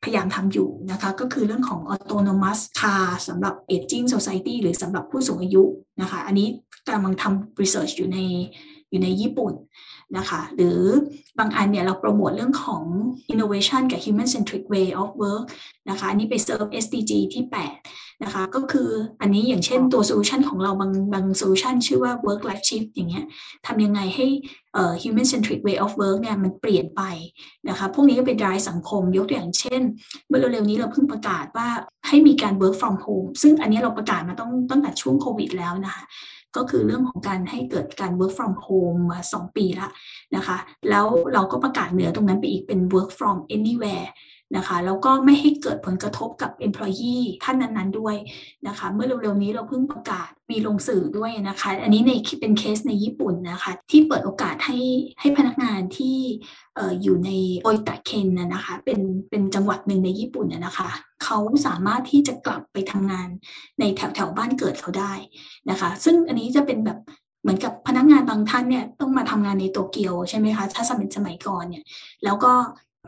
[0.04, 5.64] พยายามทำอยู่นะคะ ก็คือเรื่องของ autonomous car สำหรับ aging society หรือสำหรับผู้สูงอายุ
[6.02, 6.48] นะคะ อันนี้
[6.86, 8.20] กำลังทำ research อยู่ใน
[8.90, 9.54] อยู่ในญี่ปุ่น
[10.18, 10.80] นะคะหรือ
[11.40, 12.84] บางอันเนี่ยเราโปรโมทเรื่องของ
[13.34, 15.46] innovation กับ human centric way of work
[15.90, 18.90] นะคะอันนี้ไป serve SDG ที่ 8 นะคะ ก็คือ
[19.22, 23.26] อันนี้อย่างเช่นตัวโซลูชันของเราบางบางโซลูชันชื่อว่า work life shift อย่างเงี้ย
[23.66, 24.28] ทำยังไงให้
[25.02, 27.02] human centric way of work เนี่ยมันเปลี่ยนไป
[27.70, 29.82] นะคะ พวกนี้ก็เป็นรายสังคมยกตัวอย่างเช่น
[30.28, 31.68] เมื่อเร็วๆนี้เราเพิ่งประกาศว่า
[32.08, 36.04] ให้มีการ work from home ซึ่งอันนี้เราประกาศมาต้องตั้งแต่ช่วงโควิดแล้วนะคะ
[36.56, 39.88] ก็คือเรื่องของการให้เกิดการ work from home มา 2 ปีละ
[40.36, 40.58] นะคะ
[40.90, 44.08] แล้วเราก็ประกาศเหนือตรงนั้นไปอีกเป็น work from anywhere
[44.56, 48.16] นะคะแล้วก็ไม่ให้เกิดผลกระทบกับ employee ท่านนั้นๆด้วย
[48.68, 54.78] นะคะเมื่อเร็วๆนี้เราเพิ่งประกาศมีลงสื่อด้วยนะคะ อันนี้ในเป็นเคสในญี่ปุ่นนะคะ ที่เปิดโอกาสให้
[55.20, 56.18] ให้พนักงานที่
[57.02, 57.32] อยู่ใน
[57.64, 60.90] โอตะเคนนะคะเป็นเป็นจังหวัดหนึ่งในญี่ปุ่นนะคะ
[61.24, 63.28] เขาสามารถที่จะกลับไปทำงาน
[63.80, 65.14] ในแถวแถวบ้านเกิดเขาได้
[65.70, 67.00] นะคะ ซึ่งอันนี้จะเป็นแบบ
[67.42, 71.84] เหมือนกับพนักงานบางท่านเนี่ยต้องมาทำงานในโตเกียวใช่ไหมคะถ้าสมัยสมัยก่อนเนี่ย
[72.24, 72.54] แล้วก็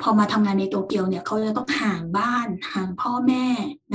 [0.01, 3.45] พอมาทำงานในโตเกียวเนี่ยเขาจะต้องห่างบ้านห่างพ่อแม่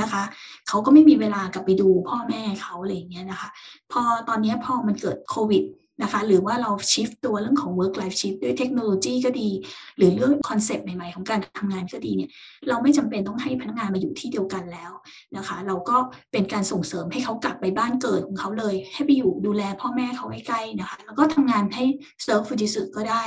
[0.00, 0.22] นะคะ
[0.68, 3.48] เขาก็ไม่มีเวลากลับไปดูพ่อแม่เขาอะไรอย่างเงี้ยนะคะ
[3.92, 5.62] พอตอนนี้พอมันเกิดโควิด
[6.02, 9.50] นะคะหรือว่าเราชิฟตัวเรื่องของ work life shift ด้วยเทคโนโลยีก็ดี
[9.96, 12.30] หรือเรื่องคอนเซปต์ใหม่ๆ ของการทำงานก็ดีเนี่ย
[12.68, 14.92] เราไม่จำเป็นต้องให้พนักงานมาอยู่ที่เดียวกันแล้ว
[15.36, 15.96] นะคะ เราก็
[16.32, 21.84] เป็นการส่งเสริมให้เขากลับไปบ้านเกิดของเขาเลย ให้ไปอยู่ดูแลพ่อแม่เขาใกล้ๆนะคะ แล้วก็ทำงานให้
[22.24, 23.24] เซิร์ฟฟูจิสึก็ได้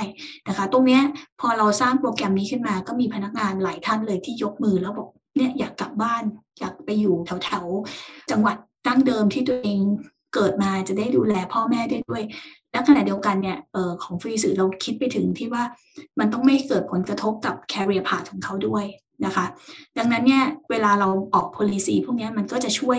[0.48, 1.02] นะคะ ตรงเนี้ย
[1.40, 6.22] พอเราสร้างโปรแกรมนี้ขึ้นมา ก็มีพนักงานหลายท่านเลยที่ยกมือแล้วบอกเนี่ยอยากกลับบ้าน
[6.58, 7.14] อยากไปอยู่
[7.44, 8.56] แถวๆจังหวัด
[8.86, 9.80] ตั้งเดิมที่ตัวเอง
[10.36, 12.22] เกิดมาจะได้ดูแลพ่อแม่ได้ด้วย
[12.72, 15.62] และขณะเดียวกันเนี่ยออของฟรีสื่อเราคิดไปถึงที่ว่า
[16.18, 18.84] มันต้องไม่เกิดผลกระทบกับ career path ของเขาด้วย
[19.24, 19.44] นะคะ
[19.98, 22.98] ดังนั้นเนี่ยเวลาเราออก policy พวกนี้มันก็จะช่วย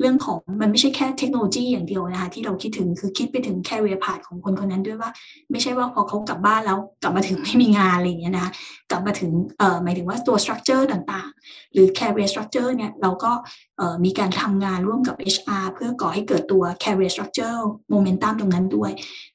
[0.00, 5.10] เรื่องของมันไม่ใช่แค่เทคโนโลยีอย่างเดียวนะคะที่เราคิดถึงคือคิดไปถึง career path ของคนคนนั้นด้วยว่า
[5.50, 8.48] ไม่ใช่ว่าพอเขากลับบ้านแล้วกลับมาถึงไม่มีงานอะไรอย่างเงี้ยนะ
[8.90, 13.32] กลับมาถึงเอ่อหมายถึงว่าตัว structure ต่างๆ หรือ career structure เนี่ยเราก็
[13.78, 17.58] เอ่อมีการทำงานร่วมกับ HR เพื่อก่อให้เกิดตัว career structure
[17.92, 18.90] momentum ตรงนั้นด้วย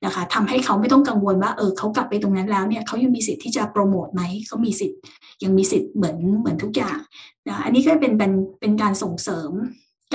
[0.05, 4.99] นะคะทำให้เขาไม่ต้องกังวลว่าเออเขากลับไปตรงนั้นแล้วเนี่ยเขายังมีสิทธิ์ที่จะโปรโมทไหมเขามีสิทธิ์
[5.43, 6.97] ยังมีสิทธิ์เหมือนเหมือนทุกอย่าง
[7.47, 9.51] นะอันนี้ก็เป็นเป็นเป็นการส่งเสริม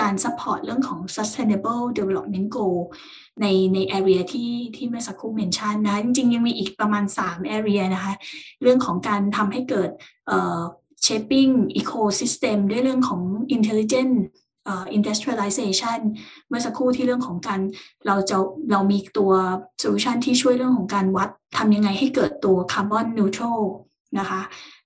[0.01, 2.78] การ support เรื่องของ sustainable development goal
[3.41, 8.14] ในใน area ที่ที่เมื่อสักครู่เมนชั่นนะ จริงๆ ยังมีอีกประมาณ 3 area นะคะ
[8.62, 9.91] เรื่องของการทำให้เกิด
[11.07, 13.22] shaping ecosystem ด้วยเรื่องของ
[13.57, 14.14] intelligent
[14.97, 16.01] industrialization
[16.49, 17.61] เมื่อสักครู่ที่เรื่องของการ
[18.07, 18.36] เราจะ
[18.72, 19.32] เรามีตัว
[19.82, 23.62] solution ที่ช่วยเรื่องของการวัดทำยังไงให้เกิดตัว carbon neutral
[24.18, 24.41] นะคะ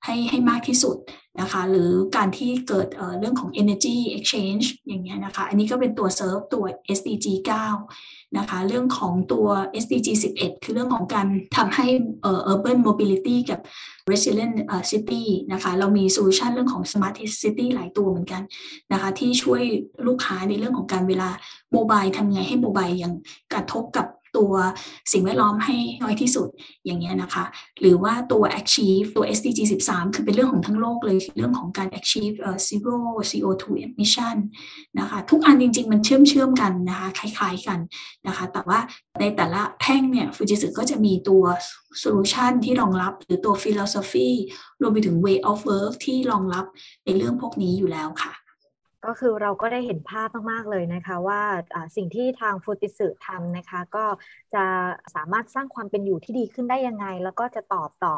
[0.05, 0.97] ให้ให้มากที่สุด
[1.41, 6.65] นะคะ หรือการที่เกิดเรื่องของ energy exchange อย่างเงี้ยนะคะ อันนี้ก็เป็นตัวเซิร์ฟตัว
[6.99, 7.27] SDG
[7.83, 9.47] 9 นะคะ เรื่องของตัว
[9.83, 11.27] SDG 11 คือเรื่องของการ
[11.57, 11.87] ทำให้
[12.53, 13.61] urban mobility กับ
[14.11, 14.57] resilient
[14.91, 18.43] city นะคะ เรามีโซลูชันเรื่องของ smart city หลายตัวเหมือนกัน
[18.93, 19.63] นะคะ ที่ช่วย
[20.07, 21.31] ลูกค้าในเรื่องของการเวลา
[21.73, 23.13] โมบายทำไงให้โมบายยัง
[23.53, 24.07] กระทบกับ
[24.37, 24.53] ตัว
[25.13, 26.49] สิ่งแวดล้อมให้น้อยที่สุด
[26.85, 27.45] อย่างเงี้ยนะคะ
[27.81, 32.37] หรือว่าตัว achieve ตัว SDG 13 คือเป็นเรื่องของทั้งโลกเลยเรื่องของการ achieve
[32.69, 32.99] zero
[33.31, 34.37] CO2 emission
[34.99, 37.79] นะคะ ทุกอันจริง ๆ มันเชื่อมเชื่อมกันนะคะ คล้ายๆกัน
[38.27, 38.79] นะคะ แต่ว่า
[39.21, 41.45] ในแต่ละแท่งเนี่ยฟูจิสึก็จะมีตัว
[42.01, 44.31] โซลูชันที่รองรับหรือตัว philosophy
[44.81, 46.67] รวมไปถึง way of work ที่รองรับ
[47.05, 48.33] ในเรื่องพวกนี้อยู่แล้วค่ะ
[49.07, 51.43] ก็คือเราก็ได้เห็นภาพมากๆเลยนะคะ ว่า
[51.97, 54.05] สิ่งที่ทางฟูติสึทำนะคะ ก็
[54.55, 54.65] จะ
[55.15, 58.17] สามารถสร้างความเป็นอยู่ที่ดีขึ้นได้ยังไง แล้วก็จะตอบต่อ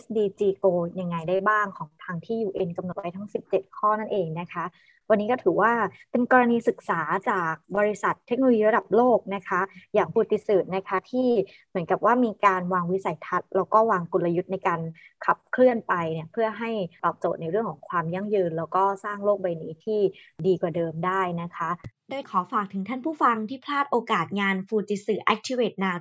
[0.00, 4.64] SDG Goal ยังไงได้บ้างของทางที่ UN กำหนดไว้ทั้ง 17 ข้อนั่นเองนะคะ
[5.10, 5.72] วันนี้ก็ถือว่า
[6.10, 7.00] เป็นกรณีศึกษา
[7.30, 9.60] จากบริษัทเทคโนโลยีระดับโลกนะคะ
[9.94, 11.28] อย่างปูติสืนะคะที่
[11.70, 14.80] เหมือนกับว่ามีการวางวิสัยทัศน์แล้วก็วางกลยุทธ์ในการ
[15.24, 16.70] ขับเคลื่อนไปเนี่ยเพื่อให้
[17.04, 20.00] ตอบโจทย์ในเรื่องของความยั่งยืน แล้วก็สร้างโลกใบนี้ที่
[20.46, 21.70] ดีกว่าเดิมได้นะคะ
[22.10, 25.96] โดยขอฝากถึงท่านผู้ฟังที่พลาดโอกาสงานฟูจิสึ Activate Now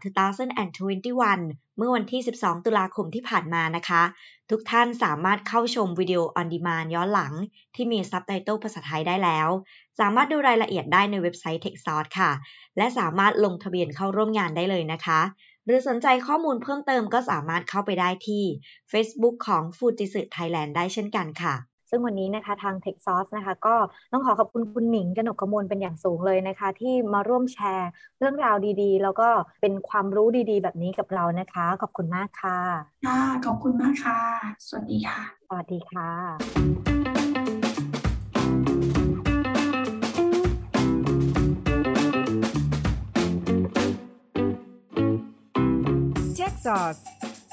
[0.86, 4.04] 2021 เมื่อวันที่ 12 ตุลาคมที่ผ่านมานะคะ
[4.50, 7.34] ทุกท่านสามารถเข้าชมวิดีโอ on demand ย้อนหลัง
[7.76, 9.48] ที่มีซับไตเติลภาษาไทยได้แล้ว
[10.00, 12.32] สามารถดูรายละเอียดได้ในเว็บไซต์ TechSource ค่ะ
[12.78, 15.22] และสามารถลงทะเบียนเข้าร่วมงานได้เลยนะคะ
[15.66, 18.44] หรือสนใจข้อมูลเพิ่มเติมก็สามารถเข้าไปได้ที่
[18.92, 21.56] Facebook ของฟูจิสึ Thailand ได้เช่นกันค่ะ
[21.90, 23.76] ซึ่งวันนี้นะคะทาง Tech Source นะคะก็
[24.12, 29.30] ต้องขอขอบคุณคุณหนิงกนกกมลเป็นอย่างสูงเลยนะคะ ที่มาร่วมแชร์เรื่องราวดีๆ แล้วก็
[29.62, 32.60] เป็นความรู้ดีๆ แบบนี้กับเรานะคะ ขอบคุณมากค่ะ
[33.06, 34.20] ค่ะขอบคุณมากค่ะ
[34.68, 36.10] สวัสดีค่ะ สวัสดีค่ะ
[46.38, 47.02] Tech Sauce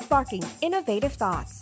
[0.00, 1.54] Sparking Innovative Thoughts